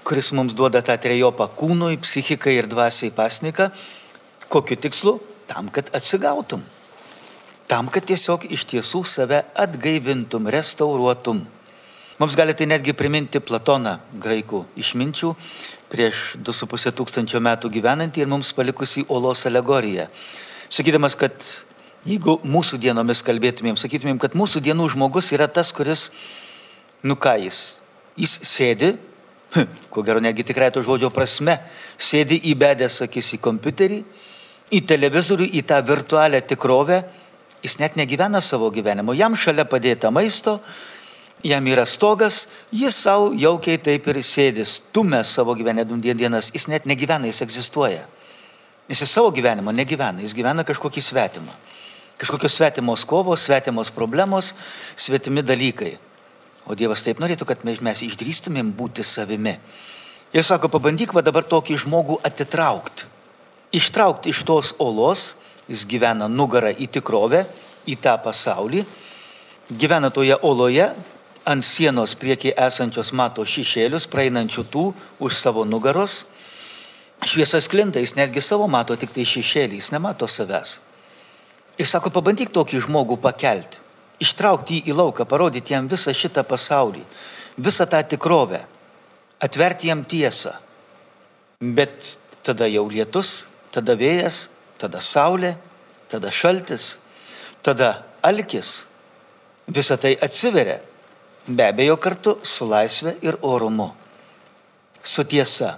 kuris 0.04 0.32
mums 0.36 0.54
duoda 0.54 0.82
tą 0.84 0.96
trejopą 1.00 1.48
kūnui, 1.58 1.98
psichikai 2.04 2.58
ir 2.60 2.68
dvasiai 2.68 3.12
pasniką. 3.16 3.70
Kokiu 4.52 4.78
tikslu? 4.78 5.18
Tam, 5.48 5.70
kad 5.72 5.90
atsigautum. 5.96 6.64
Tam, 7.68 7.88
kad 7.88 8.06
tiesiog 8.06 8.46
iš 8.52 8.66
tiesų 8.70 9.04
save 9.08 9.44
atgaivintum, 9.56 10.50
restauruotum. 10.52 11.44
Mums 12.20 12.36
gali 12.38 12.54
tai 12.54 12.68
netgi 12.70 12.94
priminti 12.94 13.42
Platoną, 13.42 13.96
graikų 14.22 14.66
išminčių, 14.80 15.32
prieš 15.92 16.36
2,5 16.46 16.94
tūkstančio 17.00 17.42
metų 17.44 17.72
gyvenantį 17.74 18.24
ir 18.24 18.30
mums 18.30 18.52
palikusi 18.54 19.06
olos 19.10 19.46
alegoriją. 19.50 20.10
Sakydamas, 20.70 21.16
kad 21.18 21.34
jeigu 22.06 22.38
mūsų 22.44 22.80
dienomis 22.84 23.24
kalbėtumėm, 23.26 23.80
sakytumėm, 23.80 24.20
kad 24.22 24.36
mūsų 24.38 24.62
dienų 24.68 24.92
žmogus 24.94 25.32
yra 25.34 25.48
tas, 25.48 25.72
kuris, 25.76 26.10
nu 27.04 27.16
ką 27.16 27.38
jis, 27.46 27.64
jis 28.20 28.38
sėdi 28.46 28.94
ko 29.94 30.04
gero 30.04 30.22
negi 30.24 30.46
tikrai 30.46 30.72
to 30.74 30.84
žodžio 30.86 31.12
prasme, 31.14 31.60
sėdi 31.98 32.40
įbedęs 32.54 33.02
akis 33.06 33.34
į 33.38 33.42
kompiuterį, 33.44 34.00
į 34.74 34.80
televizorių, 34.90 35.50
į 35.54 35.62
tą 35.70 35.80
virtualią 35.86 36.42
tikrovę, 36.50 37.04
jis 37.64 37.78
net 37.80 37.98
negyvena 38.00 38.42
savo 38.42 38.72
gyvenimo, 38.74 39.16
jam 39.16 39.38
šalia 39.38 39.66
padėta 39.70 40.12
maisto, 40.12 40.60
jam 41.44 41.68
yra 41.68 41.86
stogas, 41.90 42.48
jis 42.72 42.96
savo 43.06 43.32
jaukiai 43.38 43.80
taip 43.84 44.08
ir 44.12 44.22
sėdis, 44.24 44.80
tumė 44.96 45.24
savo 45.28 45.56
gyvenimą 45.60 46.00
dienas, 46.02 46.52
jis 46.56 46.68
net 46.72 46.88
negyvena, 46.90 47.30
jis 47.30 47.44
egzistuoja. 47.46 48.08
Jis 48.90 49.06
savo 49.08 49.32
gyvenimo 49.32 49.72
negyvena, 49.72 50.24
jis 50.24 50.36
gyvena 50.36 50.66
kažkokį 50.68 51.02
svetimą. 51.02 51.54
Kažkokios 52.20 52.56
svetimos 52.56 53.06
kovos, 53.08 53.46
svetimos 53.48 53.92
problemos, 53.92 54.54
svetimi 54.96 55.44
dalykai. 55.44 55.96
O 56.64 56.76
Dievas 56.80 57.04
taip 57.04 57.20
norėtų, 57.20 57.48
kad 57.50 57.64
mes 57.66 58.04
išdrįstumėm 58.06 58.72
būti 58.78 59.04
savimi. 59.04 59.58
Ir 60.34 60.46
sako, 60.48 60.70
pabandyk 60.72 61.14
va 61.14 61.22
dabar 61.22 61.44
tokį 61.46 61.76
žmogų 61.84 62.18
atitraukti. 62.26 63.10
Ištraukti 63.74 64.32
iš 64.32 64.44
tos 64.48 64.72
olos, 64.82 65.34
jis 65.68 65.84
gyvena 65.90 66.30
nugarą 66.30 66.72
į 66.72 66.88
tikrovę, 66.94 67.44
į 67.90 67.98
tą 68.00 68.16
pasaulį, 68.24 68.86
gyvena 69.70 70.10
toje 70.14 70.38
oloje, 70.42 70.88
ant 71.46 71.66
sienos 71.68 72.16
priekiai 72.16 72.56
esančios 72.68 73.12
mato 73.12 73.44
šešėlius, 73.44 74.08
praeinančių 74.08 74.64
tų 74.72 74.86
už 75.20 75.36
savo 75.36 75.68
nugaros. 75.68 76.24
Šviesas 77.24 77.68
klinta, 77.72 78.00
jis 78.00 78.16
netgi 78.16 78.42
savo 78.44 78.68
mato 78.72 78.96
tik 79.00 79.12
tai 79.16 79.28
šešėlį, 79.28 79.80
jis 79.80 79.92
nemato 79.92 80.28
savęs. 80.28 80.78
Ir 81.78 81.90
sako, 81.90 82.14
pabandyk 82.14 82.54
tokį 82.54 82.84
žmogų 82.88 83.18
pakelti, 83.20 83.83
ištraukti 84.24 84.80
jį 84.80 84.92
į 84.92 84.98
lauką, 84.98 85.28
parodyti 85.30 85.76
jam 85.76 85.90
visą 85.92 86.14
šitą 86.16 86.46
pasaulį, 86.48 87.04
visą 87.58 87.88
tą 87.90 88.02
tikrovę, 88.14 88.64
atverti 89.44 89.92
jam 89.92 90.06
tiesą. 90.08 90.56
Bet 91.60 92.16
tada 92.44 92.68
jau 92.72 92.88
lietus, 92.92 93.46
tada 93.72 93.96
vėjas, 94.00 94.48
tada 94.82 95.04
saulė, 95.04 95.54
tada 96.12 96.32
šaltis, 96.32 96.98
tada 97.64 98.00
alkis. 98.24 98.82
Visą 99.68 99.96
tai 99.96 100.18
atsiveria 100.20 100.82
Be 101.48 101.66
abejo 101.68 101.98
kartu 102.00 102.38
su 102.48 102.64
laisvė 102.64 103.18
ir 103.20 103.36
orumu. 103.44 103.90
Su 105.04 105.26
tiesa. 105.28 105.74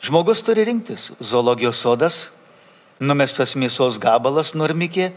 Žmogus 0.00 0.40
turi 0.40 0.64
rinktis 0.64 1.10
zoologijos 1.20 1.82
sodas, 1.84 2.30
numestas 2.96 3.52
mėsos 3.60 3.98
gabalas 4.00 4.54
normikė 4.56 5.10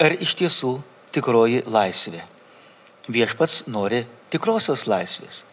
ar 0.00 0.16
iš 0.16 0.32
tiesų 0.40 0.78
tikroji 1.14 1.62
laisvė. 1.66 2.22
Viešpats 3.08 3.66
nori 3.72 4.04
tikrosios 4.32 4.86
laisvės. 4.88 5.44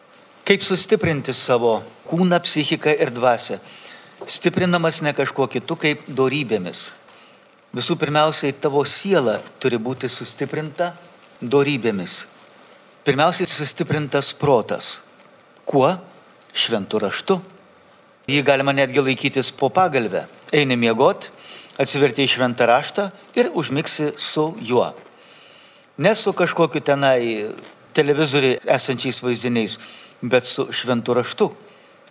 Kaip 0.46 0.62
sustiprinti 0.62 1.34
savo 1.34 1.80
kūną, 2.06 2.38
psichiką 2.44 2.94
ir 3.02 3.10
dvasę? 3.16 3.58
Stiprinamas 4.30 5.02
ne 5.02 5.14
kažkuo 5.16 5.48
kitu 5.50 5.78
kaip 5.80 6.04
dorybėmis. 6.06 6.92
Visų 7.76 7.98
pirmiausiai 8.00 8.54
tavo 8.62 8.84
siela 8.88 9.40
turi 9.60 9.80
būti 9.82 10.08
sustiprinta 10.12 10.94
dorybėmis. 11.42 12.26
Pirmiausiai 13.06 13.50
sustiprintas 13.50 14.32
protas. 14.38 15.00
Kuo? 15.66 15.90
Šventų 16.56 17.02
raštu. 17.04 17.40
Jį 18.32 18.40
galima 18.46 18.74
netgi 18.74 19.04
laikytis 19.04 19.52
po 19.54 19.68
pagalbę. 19.70 20.24
Eini 20.56 20.78
miegot, 20.80 21.28
atsiverti 21.78 22.24
į 22.26 22.32
šventą 22.32 22.66
raštą 22.70 23.10
ir 23.38 23.52
užmigsi 23.54 24.14
su 24.18 24.48
juo. 24.62 24.88
Ne 25.98 26.16
su 26.16 26.34
kažkokiu 26.34 26.82
tenai 26.82 27.52
televizoriui 27.96 28.58
esančiais 28.66 29.22
vaizdiniais, 29.24 29.78
bet 30.22 30.48
su 30.48 30.68
šventų 30.72 31.16
raštu, 31.22 31.52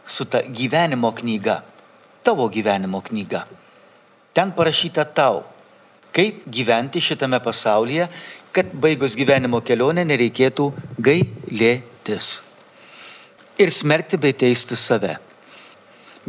su 0.07 0.25
ta 0.25 0.40
gyvenimo 0.42 1.12
knyga, 1.12 1.61
tavo 2.25 2.49
gyvenimo 2.49 3.03
knyga. 3.05 3.44
Ten 4.35 4.53
parašyta 4.57 5.05
tau, 5.05 5.44
kaip 6.14 6.47
gyventi 6.49 7.01
šitame 7.01 7.40
pasaulyje 7.44 8.09
kad 8.55 8.70
baigus 8.79 9.16
gyvenimo 9.18 9.59
kelionę 9.66 10.05
nereikėtų 10.07 10.68
gailėtis 11.03 12.29
ir 13.59 13.73
smerkti 13.75 14.18
bei 14.23 14.35
teisti 14.35 14.79
save. 14.79 15.16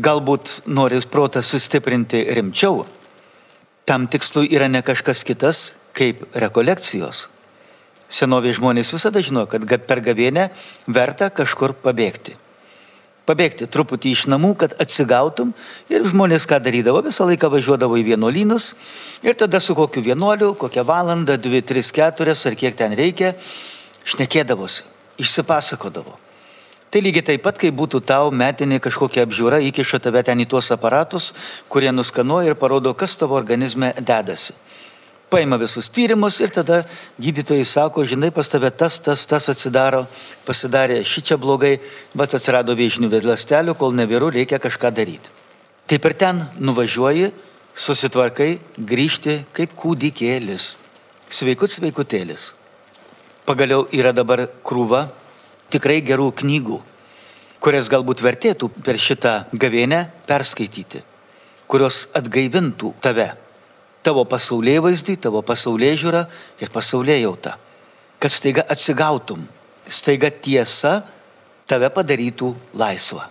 Galbūt 0.01 0.65
nori 0.65 0.97
protą 1.11 1.43
sustiprinti 1.45 2.23
rimčiau, 2.35 2.83
tam 3.85 4.09
tikslui 4.09 4.49
yra 4.57 4.67
ne 4.67 4.81
kažkas 4.81 5.21
kitas 5.23 5.61
kaip 5.95 6.25
rekolekcijos. 6.33 7.27
Senovės 8.09 8.59
žmonės 8.59 8.93
visada 8.93 9.21
žino, 9.25 9.47
kad 9.49 9.85
per 9.87 10.01
gavienę 10.05 10.49
verta 10.87 11.31
kažkur 11.33 11.73
pabėgti 11.83 12.37
pabėgti 13.25 13.67
truputį 13.71 14.13
iš 14.13 14.25
namų, 14.31 14.53
kad 14.61 14.75
atsigautum. 14.81 15.53
Ir 15.91 16.05
žmonės 16.07 16.47
ką 16.49 16.59
darydavo, 16.63 17.01
visą 17.05 17.27
laiką 17.29 17.49
važiuodavo 17.53 17.97
į 17.99 18.05
vienuolynus 18.11 18.73
ir 19.25 19.37
tada 19.37 19.61
su 19.61 19.75
kokiu 19.77 20.03
vienuoliu, 20.05 20.53
kokią 20.59 20.85
valandą, 20.87 21.39
dvi, 21.41 21.63
tris, 21.65 21.91
keturias 21.95 22.45
ar 22.45 22.57
kiek 22.57 22.77
ten 22.77 22.93
reikia, 22.97 23.33
šnekėdavosi, 24.05 24.85
išsipasakodavo. 25.21 26.19
Tai 26.93 27.01
lygiai 27.03 27.25
taip 27.27 27.41
pat, 27.43 27.57
kai 27.59 27.73
būtų 27.75 27.99
tau 28.07 28.29
metinė 28.31 28.77
kažkokia 28.79 29.25
apžiūra, 29.25 29.59
įkiša 29.67 29.99
tave 30.05 30.21
ten 30.23 30.39
į 30.39 30.45
tuos 30.53 30.69
aparatus, 30.71 31.33
kurie 31.67 31.91
nuskanuoja 31.91 32.53
ir 32.53 32.59
parodo, 32.59 32.93
kas 32.95 33.17
tavo 33.19 33.35
organizme 33.35 33.91
dedasi 33.99 34.55
paima 35.29 35.57
visus 35.57 35.89
tyrimus 35.89 36.39
ir 36.39 36.51
tada 36.53 36.83
gydytojai 37.19 37.65
sako, 37.65 38.05
žinai, 38.05 38.31
pas 38.31 38.47
tave 38.47 38.69
tas, 38.71 38.99
tas, 38.99 39.25
tas 39.25 39.49
atsidaro, 39.49 40.05
pasidarė 40.45 41.01
ši 41.03 41.23
čia 41.29 41.37
blogai, 41.41 41.79
bet 42.13 42.35
atsirado 42.37 42.75
vėžinių 42.77 43.09
ląstelių, 43.09 43.75
kol 43.75 43.95
neviru, 43.95 44.29
reikia 44.29 44.59
kažką 44.61 44.91
daryti. 44.93 45.33
Taip 45.85 46.05
ir 46.05 46.13
ten 46.17 46.45
nuvažiuoji, 46.59 47.31
susitvarkai, 47.75 48.59
grįžti 48.77 49.43
kaip 49.53 49.75
kūdikėlis, 49.77 50.77
sveikut 51.29 51.73
sveikutėlis. 51.75 52.53
Pagaliau 53.45 53.85
yra 53.93 54.13
dabar 54.15 54.47
krūva 54.65 55.09
tikrai 55.69 55.99
gerų 56.01 56.31
knygų, 56.41 56.79
kurias 57.61 57.89
galbūt 57.89 58.21
vertėtų 58.25 58.69
per 58.85 58.97
šitą 59.01 59.35
gavėnę 59.53 60.05
perskaityti, 60.29 61.01
kurios 61.69 62.05
atgaivintų 62.17 62.93
tave 63.01 63.33
tavo 64.05 64.25
pasaulyje 64.29 64.81
vaizdį, 64.85 65.17
tavo 65.25 65.41
pasaulyje 65.45 66.01
žiūrą 66.05 66.25
ir 66.61 66.71
pasaulyje 66.73 67.21
jautą. 67.23 67.55
Kad 68.21 68.33
staiga 68.33 68.65
atsigautum, 68.71 69.45
staiga 69.89 70.29
tiesa 70.29 70.99
tave 71.69 71.89
padarytų 71.93 72.53
laisvą. 72.77 73.25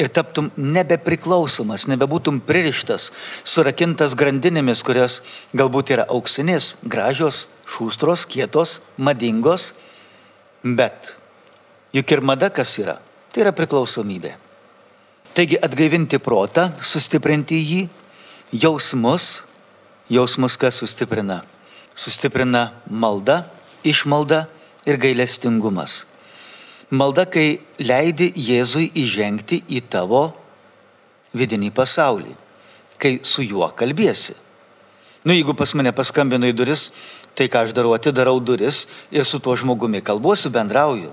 Ir 0.00 0.08
taptum 0.08 0.48
nebepriklausomas, 0.56 1.84
nebebūtum 1.90 2.38
pririštas, 2.48 3.10
surakintas 3.44 4.14
grandinėmis, 4.16 4.80
kurios 4.80 5.18
galbūt 5.52 5.92
yra 5.92 6.06
auksinės, 6.08 6.78
gražios, 6.88 7.44
šūstros, 7.68 8.24
kietos, 8.24 8.78
madingos, 8.96 9.74
bet 10.64 11.14
juk 11.92 12.16
ir 12.16 12.24
mada 12.24 12.48
kas 12.48 12.78
yra? 12.80 12.96
Tai 13.30 13.44
yra 13.44 13.52
priklausomybė. 13.52 14.32
Taigi 15.36 15.60
atgaivinti 15.62 16.18
protą, 16.18 16.70
sustiprinti 16.80 17.60
jį, 17.60 17.82
jausmus, 18.64 19.42
jausmus 20.10 20.58
kas 20.58 20.82
sustiprina? 20.82 21.40
Sustiprina 21.94 22.70
malda, 22.90 23.44
išmalda 23.84 24.46
ir 24.86 24.98
gailestingumas. 24.98 26.04
Malda, 26.90 27.26
kai 27.30 27.60
leidi 27.78 28.32
Jėzui 28.34 28.90
įžengti 28.98 29.60
į 29.70 29.84
tavo 29.92 30.32
vidinį 31.36 31.70
pasaulį, 31.74 32.32
kai 32.98 33.20
su 33.22 33.44
juo 33.46 33.68
kalbėsi. 33.78 34.34
Nu, 35.22 35.36
jeigu 35.36 35.54
pas 35.54 35.70
mane 35.76 35.92
paskambino 35.94 36.48
į 36.48 36.56
duris, 36.56 36.88
tai 37.36 37.46
ką 37.52 37.66
aš 37.66 37.74
darau, 37.76 37.92
atidarau 37.94 38.40
duris 38.42 38.88
ir 39.12 39.28
su 39.28 39.38
tuo 39.38 39.54
žmogumi 39.54 40.00
kalbuosiu, 40.02 40.50
bendrauju. 40.50 41.12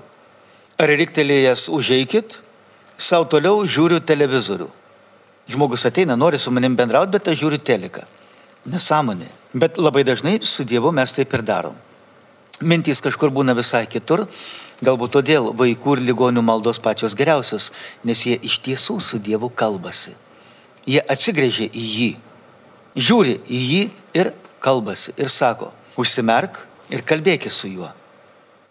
Ar 0.78 0.90
riktelėjęs 0.98 1.68
užeikit, 1.74 2.38
savo 2.98 3.28
toliau 3.30 3.62
žiūriu 3.62 4.00
televizorių. 4.02 4.70
Žmogus 5.48 5.86
ateina, 5.86 6.16
nori 6.16 6.40
su 6.40 6.50
manim 6.50 6.74
bendrauti, 6.76 7.14
bet 7.14 7.30
aš 7.30 7.44
žiūriu 7.44 7.60
teleką 7.62 8.17
nesąmonė. 8.66 9.28
Bet 9.54 9.78
labai 9.78 10.04
dažnai 10.04 10.38
su 10.42 10.64
Dievu 10.64 10.92
mes 10.92 11.12
taip 11.12 11.32
ir 11.34 11.42
darom. 11.42 11.76
Mintys 12.60 13.00
kažkur 13.00 13.30
būna 13.30 13.54
visai 13.54 13.86
kitur, 13.86 14.26
galbūt 14.82 15.14
todėl 15.14 15.52
vaikų 15.54 15.96
ir 15.96 16.04
ligonių 16.10 16.42
maldos 16.42 16.80
pačios 16.82 17.14
geriausios, 17.14 17.70
nes 18.04 18.24
jie 18.26 18.38
iš 18.42 18.58
tiesų 18.66 18.98
su 19.00 19.18
Dievu 19.22 19.48
kalbasi. 19.48 20.14
Jie 20.88 20.98
atsigrėžia 21.00 21.68
į 21.70 21.84
jį, 21.94 22.10
žiūri 22.96 23.38
į 23.46 23.60
jį 23.72 23.82
ir 24.18 24.32
kalbasi 24.64 25.14
ir 25.16 25.30
sako, 25.30 25.70
užsimerk 25.96 26.58
ir 26.90 27.04
kalbėki 27.06 27.50
su 27.52 27.70
juo. 27.70 27.92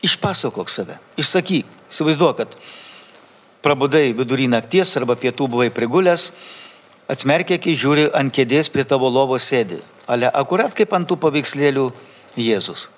Išpasakok 0.04 0.70
save, 0.70 0.98
išsakyk, 1.18 1.66
įsivaizduok, 1.90 2.44
kad 2.44 2.58
prabudai 3.66 4.12
vidury 4.16 4.50
nakties 4.52 4.94
arba 5.00 5.16
pietų 5.18 5.48
buvai 5.52 5.70
prigulęs, 5.74 6.32
Atsmerkė, 7.08 7.56
kai 7.64 7.78
žiūri 7.80 8.10
ant 8.20 8.34
kėdės 8.36 8.68
prie 8.68 8.84
tavo 8.84 9.08
lovos 9.08 9.46
sėdi. 9.48 9.80
Ale 10.12 10.28
akurat 10.28 10.74
kaip 10.76 10.92
ant 10.96 11.08
tų 11.08 11.16
paveikslėlių 11.24 11.86
Jėzus. 12.36 12.90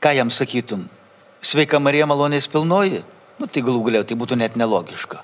Ką 0.00 0.14
jam 0.16 0.32
sakytum? 0.32 0.86
Sveika 1.44 1.80
Marija 1.80 2.06
malonės 2.08 2.48
pilnoji? 2.48 3.02
Nu 3.36 3.48
tai 3.48 3.60
galų 3.64 3.82
galiau 3.84 4.04
tai 4.04 4.16
būtų 4.16 4.40
net 4.40 4.56
nelogiška. 4.56 5.20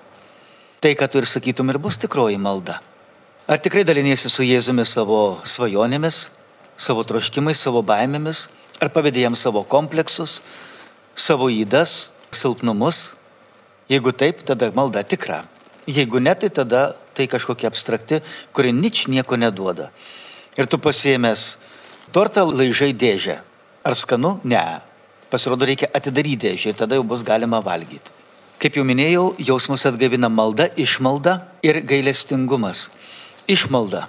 Tai, 0.84 0.92
ką 0.92 1.08
tu 1.08 1.20
ir 1.20 1.28
sakytum, 1.28 1.72
ir 1.72 1.80
bus 1.80 1.96
tikroji 1.96 2.36
malda. 2.36 2.82
Ar 3.48 3.60
tikrai 3.62 3.86
daliniesi 3.88 4.28
su 4.28 4.44
Jėzumi 4.44 4.84
savo 4.84 5.40
svajonėmis, 5.44 6.26
savo 6.76 7.04
troškimais, 7.08 7.60
savo 7.60 7.80
baimėmis? 7.80 8.46
Ar 8.84 8.92
pavydė 8.92 9.24
jam 9.24 9.36
savo 9.36 9.64
kompleksus, 9.64 10.42
savo 11.16 11.48
įdas, 11.48 12.10
silpnumus? 12.36 13.14
Jeigu 13.88 14.12
taip, 14.12 14.44
tada 14.44 14.68
malda 14.76 15.00
tikra. 15.08 15.46
Jeigu 15.86 16.18
ne, 16.18 16.34
tai 16.34 16.50
tada 16.50 16.96
tai 17.14 17.28
kažkokia 17.30 17.70
abstrakti, 17.70 18.20
kuri 18.52 18.72
nič 18.74 19.06
nieko 19.06 19.38
neduoda. 19.38 19.90
Ir 20.58 20.66
tu 20.66 20.78
pasiemęs 20.82 21.56
tortą 22.12 22.46
laižai 22.48 22.90
dėžę. 22.92 23.38
Ar 23.86 23.94
skanu? 23.94 24.40
Ne. 24.44 24.82
Pasirodo, 25.30 25.66
reikia 25.66 25.90
atidaryti 25.94 26.48
dėžę 26.48 26.72
ir 26.72 26.78
tada 26.78 26.98
jau 26.98 27.06
bus 27.06 27.22
galima 27.22 27.62
valgyti. 27.62 28.10
Kaip 28.56 28.78
jau 28.78 28.86
minėjau, 28.88 29.34
jausmus 29.38 29.84
atgavina 29.86 30.30
malda, 30.32 30.70
išmalda 30.80 31.42
ir 31.62 31.82
gailestingumas. 31.84 32.88
Išmalda. 33.46 34.06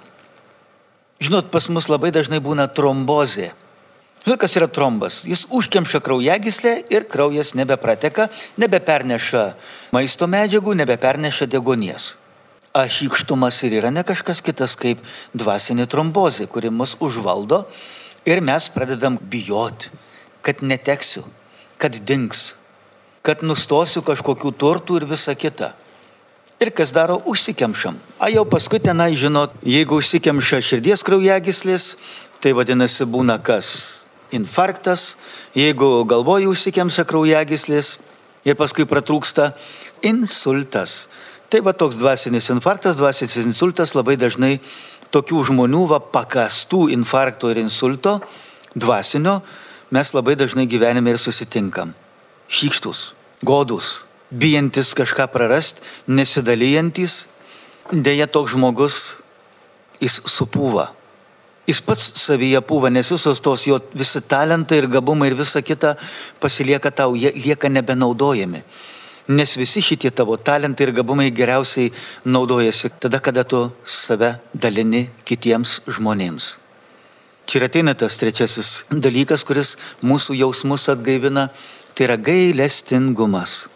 Žinot, 1.20 1.50
pas 1.52 1.66
mus 1.68 1.88
labai 1.90 2.10
dažnai 2.14 2.40
būna 2.40 2.68
trombozė. 2.72 3.52
Žinot, 4.28 4.42
kas 4.44 4.58
yra 4.58 4.66
trombas? 4.68 5.22
Jis 5.24 5.46
užkemša 5.48 6.02
kraujagyslę 6.04 6.72
ir 6.92 7.06
kraujas 7.08 7.54
nebeprateka, 7.56 8.26
nebeperneša 8.60 9.44
maisto 9.96 10.26
medžiagų, 10.28 10.74
nebeperneša 10.76 11.46
degonies. 11.48 12.10
Ašykštumas 12.76 13.56
ir 13.64 13.78
yra 13.78 13.88
ne 13.88 14.02
kažkas 14.04 14.42
kitas 14.44 14.74
kaip 14.76 15.00
dvasinė 15.32 15.86
trombozė, 15.88 16.44
kuri 16.44 16.68
mus 16.68 16.92
užvaldo 17.00 17.62
ir 18.28 18.44
mes 18.44 18.66
pradedam 18.68 19.16
bijoti, 19.16 19.88
kad 20.44 20.60
neteksiu, 20.60 21.24
kad 21.80 21.96
dings, 21.96 22.50
kad 23.24 23.40
nustosiu 23.40 24.04
kažkokių 24.04 24.52
turtų 24.52 24.98
ir 25.00 25.06
visa 25.08 25.32
kita. 25.32 25.70
Ir 26.60 26.68
kas 26.76 26.92
daro, 26.92 27.22
užsikemšam. 27.24 27.96
A 28.20 28.28
jau 28.28 28.44
paskui 28.44 28.76
tenai, 28.76 29.14
žinot, 29.16 29.56
jeigu 29.64 30.02
užsikemša 30.02 30.60
širdies 30.60 31.06
kraujagyslės, 31.06 31.94
tai 32.44 32.52
vadinasi 32.52 33.08
būna 33.08 33.40
kas? 33.40 33.97
Infarktas, 34.34 35.16
jeigu 35.56 36.04
galvoje 36.08 36.48
užsikemša 36.50 37.06
kraujagyslės 37.08 37.96
ir 38.44 38.56
paskui 38.58 38.84
pratrūksta 38.88 39.52
insultas. 40.04 41.06
Tai 41.48 41.62
va 41.64 41.72
toks 41.72 41.96
dvasinis 41.96 42.50
infarktas, 42.52 42.98
dvasinis 42.98 43.38
insultas 43.40 43.94
labai 43.96 44.18
dažnai 44.20 44.58
tokių 45.14 45.46
žmonių, 45.48 45.86
va 45.88 46.00
pakastų 46.00 46.90
infarkto 46.92 47.48
ir 47.48 47.62
insulto, 47.62 48.18
dvasinio, 48.76 49.38
mes 49.90 50.12
labai 50.12 50.36
dažnai 50.36 50.66
gyvenime 50.68 51.14
ir 51.14 51.20
susitinkam. 51.20 51.94
Šykštus, 52.52 53.12
godus, 53.44 54.02
bijantis 54.28 54.92
kažką 54.96 55.30
prarast, 55.32 55.80
nesidalyjantis, 56.04 57.24
dėja 57.92 58.28
toks 58.28 58.52
žmogus, 58.52 59.16
jis 60.04 60.20
supūva. 60.28 60.90
Jis 61.68 61.82
pats 61.84 62.04
savyje 62.16 62.62
pūva, 62.64 62.88
nes 62.88 63.10
visos 63.12 63.42
tos 63.44 63.66
jo 63.68 63.76
visi 63.92 64.22
talentai 64.24 64.78
ir 64.80 64.86
gabumai 64.88 65.28
ir 65.28 65.34
visa 65.36 65.60
kita 65.60 65.96
pasilieka 66.40 66.90
tau, 66.90 67.12
jie 67.12 67.34
lieka 67.36 67.68
nebenaudojami. 67.68 68.62
Nes 69.28 69.52
visi 69.60 69.82
šitie 69.84 70.08
tavo 70.08 70.38
talentai 70.40 70.86
ir 70.86 70.94
gabumai 70.96 71.28
geriausiai 71.28 71.90
naudojasi 72.24 72.88
tada, 72.96 73.20
kada 73.20 73.44
tu 73.44 73.66
save 73.84 74.38
dalini 74.54 75.10
kitiems 75.28 75.82
žmonėms. 75.84 76.54
Čia 77.44 77.60
ir 77.60 77.66
ateina 77.68 77.92
tas 77.92 78.16
trečiasis 78.16 78.70
dalykas, 78.88 79.44
kuris 79.44 79.74
mūsų 80.00 80.38
jausmus 80.40 80.88
atgaivina, 80.88 81.50
tai 81.92 82.08
yra 82.08 82.16
gailestingumas. 82.16 83.66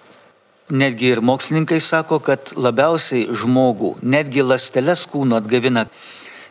Netgi 0.72 1.12
ir 1.12 1.20
mokslininkai 1.20 1.82
sako, 1.84 2.22
kad 2.24 2.54
labiausiai 2.56 3.28
žmogų, 3.36 3.98
netgi 4.00 4.44
lasteles 4.48 5.04
kūno 5.12 5.36
atgavina 5.36 5.84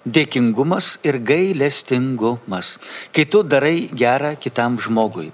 dėkingumas 0.05 0.97
ir 1.05 1.19
gailestingumas, 1.21 2.79
kai 3.13 3.25
tu 3.25 3.43
darai 3.43 3.89
gerą 3.93 4.35
kitam 4.39 4.79
žmogui. 4.81 5.31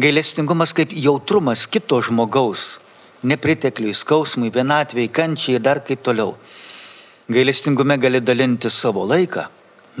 Gailestingumas 0.00 0.72
kaip 0.72 0.92
jautrumas 0.96 1.66
kito 1.68 2.00
žmogaus, 2.00 2.80
nepritekliui, 3.22 3.92
skausmui, 3.92 4.52
vienatvėjai, 4.54 5.12
kančiai 5.12 5.58
ir 5.58 5.64
dar 5.64 5.82
kaip 5.84 6.00
toliau. 6.02 6.36
Gailestingume 7.28 7.98
gali 8.00 8.22
dalinti 8.24 8.70
savo 8.72 9.04
laiką, 9.04 9.46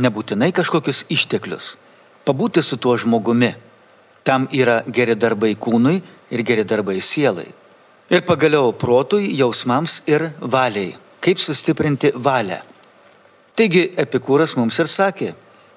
nebūtinai 0.00 0.50
kažkokius 0.56 1.04
išteklius, 1.12 1.76
pabūti 2.24 2.64
su 2.64 2.80
tuo 2.80 2.96
žmogumi. 2.96 3.52
Tam 4.24 4.46
yra 4.54 4.82
geri 4.86 5.16
darbai 5.18 5.52
kūnui 5.58 6.00
ir 6.30 6.42
geri 6.46 6.64
darbai 6.64 7.00
sielai. 7.02 7.48
Ir 8.12 8.22
pagaliau 8.24 8.72
protui, 8.72 9.32
jausmams 9.36 10.02
ir 10.06 10.30
valiai. 10.40 10.94
Kaip 11.22 11.38
sustiprinti 11.38 12.12
valią? 12.14 12.71
Taigi 13.58 13.90
Epikūras 14.00 14.54
mums 14.56 14.78
ir 14.80 14.88
sakė, 14.88 15.32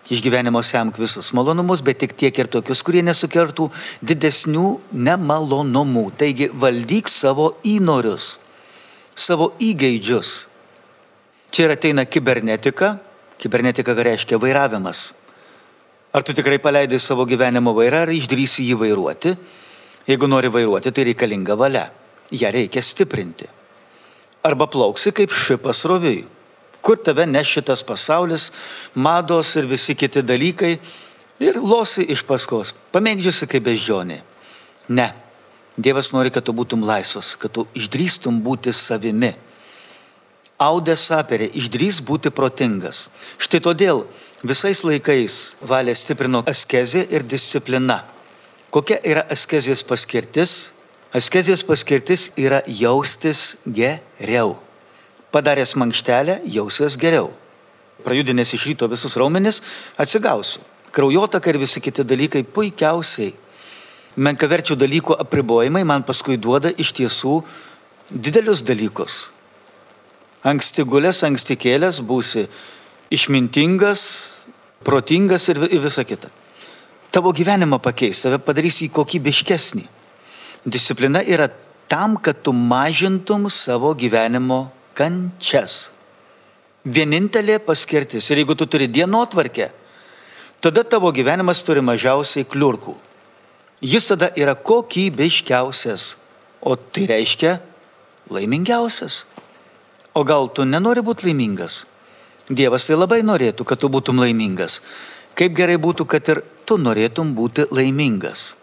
iš 0.10 0.22
gyvenimo 0.24 0.62
semk 0.64 1.00
visus 1.02 1.32
malonumus, 1.36 1.82
bet 1.84 2.00
tik 2.04 2.14
tiek 2.16 2.38
ir 2.40 2.50
tokius, 2.52 2.84
kurie 2.86 3.02
nesukertų 3.04 3.68
didesnių 4.06 4.70
nemalonumų. 4.94 6.06
Taigi 6.20 6.50
valdyk 6.54 7.12
savo 7.12 7.56
įnorius, 7.68 8.38
savo 9.16 9.52
įgeidžius. 9.60 10.46
Čia 11.52 11.68
ir 11.68 11.76
ateina 11.76 12.06
kibernetika. 12.06 12.96
Kibernetika 13.40 13.92
reiškia 13.96 14.40
vairavimas. 14.40 15.10
Ar 16.16 16.24
tu 16.24 16.32
tikrai 16.32 16.62
paleidai 16.64 17.00
savo 17.04 17.26
gyvenimo 17.28 17.74
vairą, 17.76 18.06
ar 18.06 18.12
išdrysi 18.16 18.64
jį 18.70 18.80
vairuoti? 18.80 19.36
Jeigu 20.08 20.30
nori 20.32 20.48
vairuoti, 20.54 20.94
tai 20.96 21.10
reikalinga 21.10 21.58
valia 21.60 21.90
ją 22.32 22.52
reikia 22.52 22.82
stiprinti. 22.82 23.48
Arba 24.44 24.68
plauksi 24.68 25.12
kaip 25.12 25.34
šipas 25.34 25.84
roviui. 25.90 26.24
Kur 26.86 27.00
tave 27.02 27.26
ne 27.26 27.42
šitas 27.42 27.82
pasaulis, 27.82 28.52
mados 28.94 29.56
ir 29.58 29.66
visi 29.66 29.96
kiti 29.98 30.22
dalykai 30.22 30.76
ir 31.42 31.58
losi 31.58 32.06
iš 32.14 32.22
paskos, 32.28 32.76
pamėgdžiusi 32.94 33.48
kaip 33.50 33.66
bežionė. 33.66 34.20
Ne. 34.94 35.08
Dievas 35.76 36.12
nori, 36.14 36.32
kad 36.32 36.46
tu 36.46 36.54
būtum 36.56 36.86
laisvas, 36.88 37.34
kad 37.36 37.52
tu 37.52 37.66
išdrįstum 37.76 38.38
būti 38.46 38.72
savimi. 38.72 39.34
Audė 40.62 40.94
saperė, 40.96 41.50
išdrys 41.52 42.00
būti 42.06 42.32
protingas. 42.32 43.10
Štai 43.42 43.60
todėl 43.60 44.06
visais 44.46 44.86
laikais 44.88 45.58
valė 45.60 45.96
stiprino 45.98 46.46
askezė 46.48 47.04
ir 47.12 47.26
disciplina. 47.28 48.06
Kokia 48.72 49.02
yra 49.04 49.26
askezijos 49.32 49.84
paskirtis? 49.84 50.70
Askezijos 51.16 51.66
paskirtis 51.68 52.30
yra 52.40 52.62
jaustis 52.68 53.58
geriau. 53.66 54.56
Padaręs 55.36 55.76
mankštelę, 55.76 56.40
jausiuos 56.48 56.96
geriau. 56.96 57.28
Prajudinės 58.06 58.54
iš 58.56 58.70
ryto 58.70 58.88
visus 58.88 59.18
raumenis, 59.20 59.58
atsigausiu. 60.00 60.62
Kraujotaka 60.96 61.52
ir 61.52 61.58
visi 61.60 61.82
kiti 61.84 62.06
dalykai 62.08 62.46
puikiausiai. 62.56 63.34
Menkaverčių 64.16 64.78
dalykų 64.80 65.18
apribojimai 65.20 65.82
man 65.84 66.06
paskui 66.08 66.38
duoda 66.40 66.72
iš 66.80 66.94
tiesų 66.96 67.42
didelius 68.08 68.62
dalykus. 68.64 69.26
Anksti 70.48 70.86
gulės, 70.88 71.20
anksti 71.28 71.58
kėlės 71.60 72.00
būsi 72.00 72.46
išmintingas, 73.12 74.06
protingas 74.88 75.50
ir 75.52 75.60
visa 75.84 76.08
kita. 76.08 76.32
Tavo 77.12 77.36
gyvenimą 77.36 77.82
pakeis, 77.84 78.24
tave 78.24 78.40
padarys 78.40 78.80
į 78.88 78.92
kokybiškesnį. 78.96 79.84
Disciplina 80.64 81.20
yra 81.28 81.50
tam, 81.92 82.16
kad 82.16 82.40
tu 82.40 82.56
mažintum 82.56 83.50
savo 83.52 83.92
gyvenimo 84.00 84.70
kančias. 84.96 85.90
Vienintelė 86.86 87.60
paskirtis. 87.66 88.30
Ir 88.30 88.42
jeigu 88.42 88.56
tu 88.58 88.68
turi 88.70 88.88
dienotvarkę, 88.88 89.72
tada 90.62 90.84
tavo 90.84 91.12
gyvenimas 91.14 91.64
turi 91.66 91.84
mažiausiai 91.86 92.46
kliurkų. 92.48 92.96
Jis 93.86 94.08
tada 94.12 94.32
yra 94.40 94.56
kokybiškiausias, 94.56 96.16
o 96.62 96.76
tai 96.76 97.10
reiškia 97.12 97.58
laimingiausias. 98.32 99.26
O 100.16 100.24
gal 100.24 100.48
tu 100.50 100.64
nenori 100.66 101.04
būti 101.04 101.28
laimingas? 101.28 101.84
Dievas 102.50 102.86
tai 102.88 102.96
labai 102.96 103.20
norėtų, 103.26 103.66
kad 103.66 103.82
tu 103.82 103.90
būtum 103.90 104.22
laimingas. 104.22 104.80
Kaip 105.36 105.56
gerai 105.58 105.76
būtų, 105.82 106.06
kad 106.08 106.30
ir 106.32 106.42
tu 106.66 106.78
norėtum 106.80 107.34
būti 107.36 107.66
laimingas. 107.74 108.54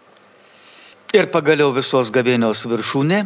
Ir 1.13 1.27
pagaliau 1.29 1.69
visos 1.75 2.09
gavėnios 2.09 2.63
viršūnė 2.65 3.19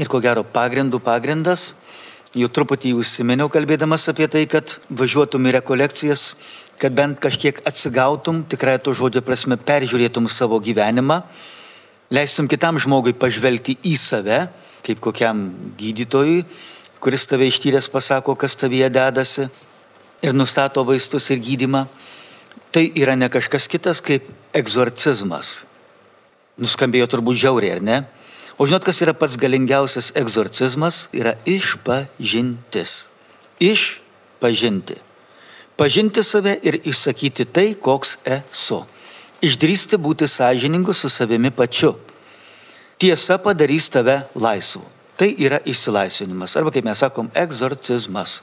ir 0.00 0.08
ko 0.08 0.20
gero 0.24 0.44
pagrindų 0.44 1.02
pagrindas, 1.04 1.74
jau 2.38 2.48
truputį 2.52 2.94
užsiminiau 2.98 3.50
kalbėdamas 3.52 4.08
apie 4.10 4.28
tai, 4.30 4.44
kad 4.50 4.76
važiuotum 4.90 5.46
į 5.48 5.54
rekolekcijas, 5.58 6.32
kad 6.78 6.94
bent 6.94 7.18
kažkiek 7.22 7.60
atsigautum, 7.66 8.44
tikrai 8.48 8.78
to 8.82 8.94
žodžio 8.94 9.22
prasme 9.26 9.58
peržiūrėtum 9.58 10.28
savo 10.30 10.60
gyvenimą, 10.62 11.22
leistum 12.14 12.48
kitam 12.50 12.78
žmogui 12.78 13.16
pažvelgti 13.18 13.78
į 13.86 13.94
save, 13.98 14.42
kaip 14.86 15.00
kokiam 15.04 15.48
gydytojui, 15.78 16.44
kuris 17.02 17.26
tave 17.30 17.48
ištyręs 17.50 17.90
pasako, 17.92 18.36
kas 18.38 18.56
tavyje 18.58 18.90
dedasi 18.94 19.48
ir 20.22 20.34
nustato 20.34 20.84
vaistus 20.86 21.30
ir 21.34 21.42
gydimą. 21.42 21.86
Tai 22.72 22.84
yra 23.00 23.16
ne 23.16 23.30
kažkas 23.32 23.66
kitas 23.70 24.02
kaip 24.04 24.26
egzorcizmas 24.56 25.62
Nuskambėjo 26.58 27.06
turbūt 27.06 27.38
žiauriai, 27.38 27.76
ar 27.76 27.82
ne? 27.86 27.96
O 28.58 28.66
žinot, 28.66 28.82
kas 28.82 28.98
yra 29.04 29.14
pats 29.14 29.38
galingiausias 29.38 30.10
egzorcizmas? 30.18 31.06
Yra 31.14 31.36
išpažintis. 31.46 33.06
Išpažinti. 33.62 34.98
Pažinti 35.78 36.24
save 36.26 36.56
ir 36.66 36.80
išsakyti 36.82 37.46
tai, 37.46 37.68
koks 37.78 38.16
esu. 38.26 38.82
Išdrysti 39.38 39.94
būti 40.02 40.26
sąžiningu 40.26 40.90
su 40.90 41.06
savimi 41.06 41.52
pačiu. 41.54 41.94
Tiesa 42.98 43.38
padarys 43.38 43.86
tave 43.94 44.24
laisvu. 44.34 44.82
Tai 45.18 45.30
yra 45.38 45.62
išsilaisvinimas, 45.62 46.56
arba 46.58 46.74
kaip 46.74 46.86
mes 46.86 46.98
sakom, 46.98 47.30
egzorcizmas. 47.34 48.40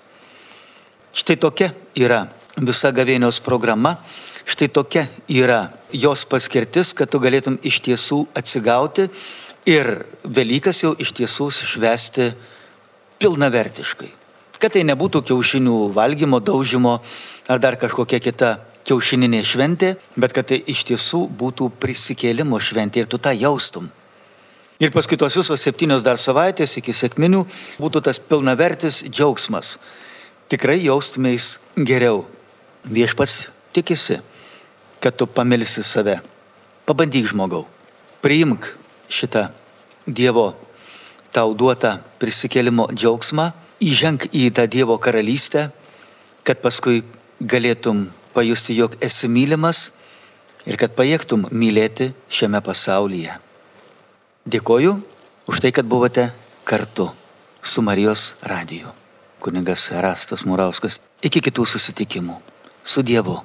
Štai 1.16 1.36
tokia 1.40 1.74
yra 1.96 2.26
visa 2.56 2.92
gavėnios 2.96 3.42
programa, 3.44 3.98
štai 4.48 4.68
tokia 4.72 5.10
yra 5.28 5.74
jos 5.92 6.24
paskirtis, 6.28 6.94
kad 6.96 7.12
tu 7.12 7.20
galėtum 7.20 7.60
iš 7.64 7.82
tiesų 7.84 8.26
atsigauti 8.36 9.10
ir 9.66 10.06
Velykas 10.24 10.84
jau 10.84 10.94
iš 10.98 11.12
tiesų 11.18 11.50
švesti 11.54 12.30
pilnavertiškai. 13.22 14.12
Kad 14.62 14.78
tai 14.78 14.86
nebūtų 14.88 15.22
kiaušinių 15.28 15.92
valgymo, 15.94 16.40
daužimo 16.40 17.00
ar 17.52 17.60
dar 17.60 17.78
kažkokia 17.78 18.22
kita 18.24 18.52
kiaušininė 18.86 19.42
šventė, 19.46 19.96
bet 20.16 20.34
kad 20.34 20.48
tai 20.50 20.62
iš 20.72 20.86
tiesų 20.90 21.26
būtų 21.38 21.72
prisikėlimo 21.82 22.60
šventė 22.62 23.04
ir 23.04 23.10
tu 23.10 23.20
tą 23.22 23.34
jaustum. 23.36 23.90
Ir 24.80 24.92
paskui 24.92 25.18
tos 25.18 25.36
visos 25.38 25.62
septynios 25.62 26.04
dar 26.04 26.20
savaitės 26.20 26.76
iki 26.80 26.94
sėkminių 26.94 27.46
būtų 27.80 28.02
tas 28.06 28.20
pilnavertis 28.20 29.04
džiaugsmas. 29.08 29.78
Tikrai 30.52 30.78
jaustumės 30.84 31.58
geriau. 31.76 32.26
Viešpats 32.86 33.48
tikisi, 33.74 34.20
kad 35.02 35.16
tu 35.18 35.26
pamilsi 35.26 35.82
save. 35.84 36.20
Pabandyk 36.86 37.26
žmogau. 37.32 37.64
Priimk 38.22 38.68
šitą 39.10 39.50
Dievo 40.06 40.54
tau 41.34 41.54
duotą 41.58 41.98
prisikėlimo 42.22 42.88
džiaugsmą, 42.94 43.50
įženk 43.82 44.30
į 44.32 44.52
tą 44.56 44.68
Dievo 44.72 44.98
karalystę, 45.02 45.70
kad 46.46 46.62
paskui 46.62 47.04
galėtum 47.42 48.06
pajusti, 48.36 48.76
jog 48.78 48.96
esi 49.04 49.28
mylimas 49.28 49.90
ir 50.66 50.78
kad 50.80 50.94
pajėgtum 50.96 51.48
mylėti 51.52 52.12
šiame 52.30 52.62
pasaulyje. 52.64 53.36
Dėkoju 54.46 54.94
už 55.50 55.62
tai, 55.62 55.74
kad 55.74 55.90
buvote 55.90 56.30
kartu 56.64 57.10
su 57.66 57.82
Marijos 57.82 58.36
radiju. 58.46 58.94
Kunigas 59.42 59.90
Rastas 59.92 60.46
Murauskas. 60.46 61.00
Iki 61.22 61.42
kitų 61.50 61.66
susitikimų. 61.70 62.38
Su 62.86 63.02
Dievu. 63.06 63.40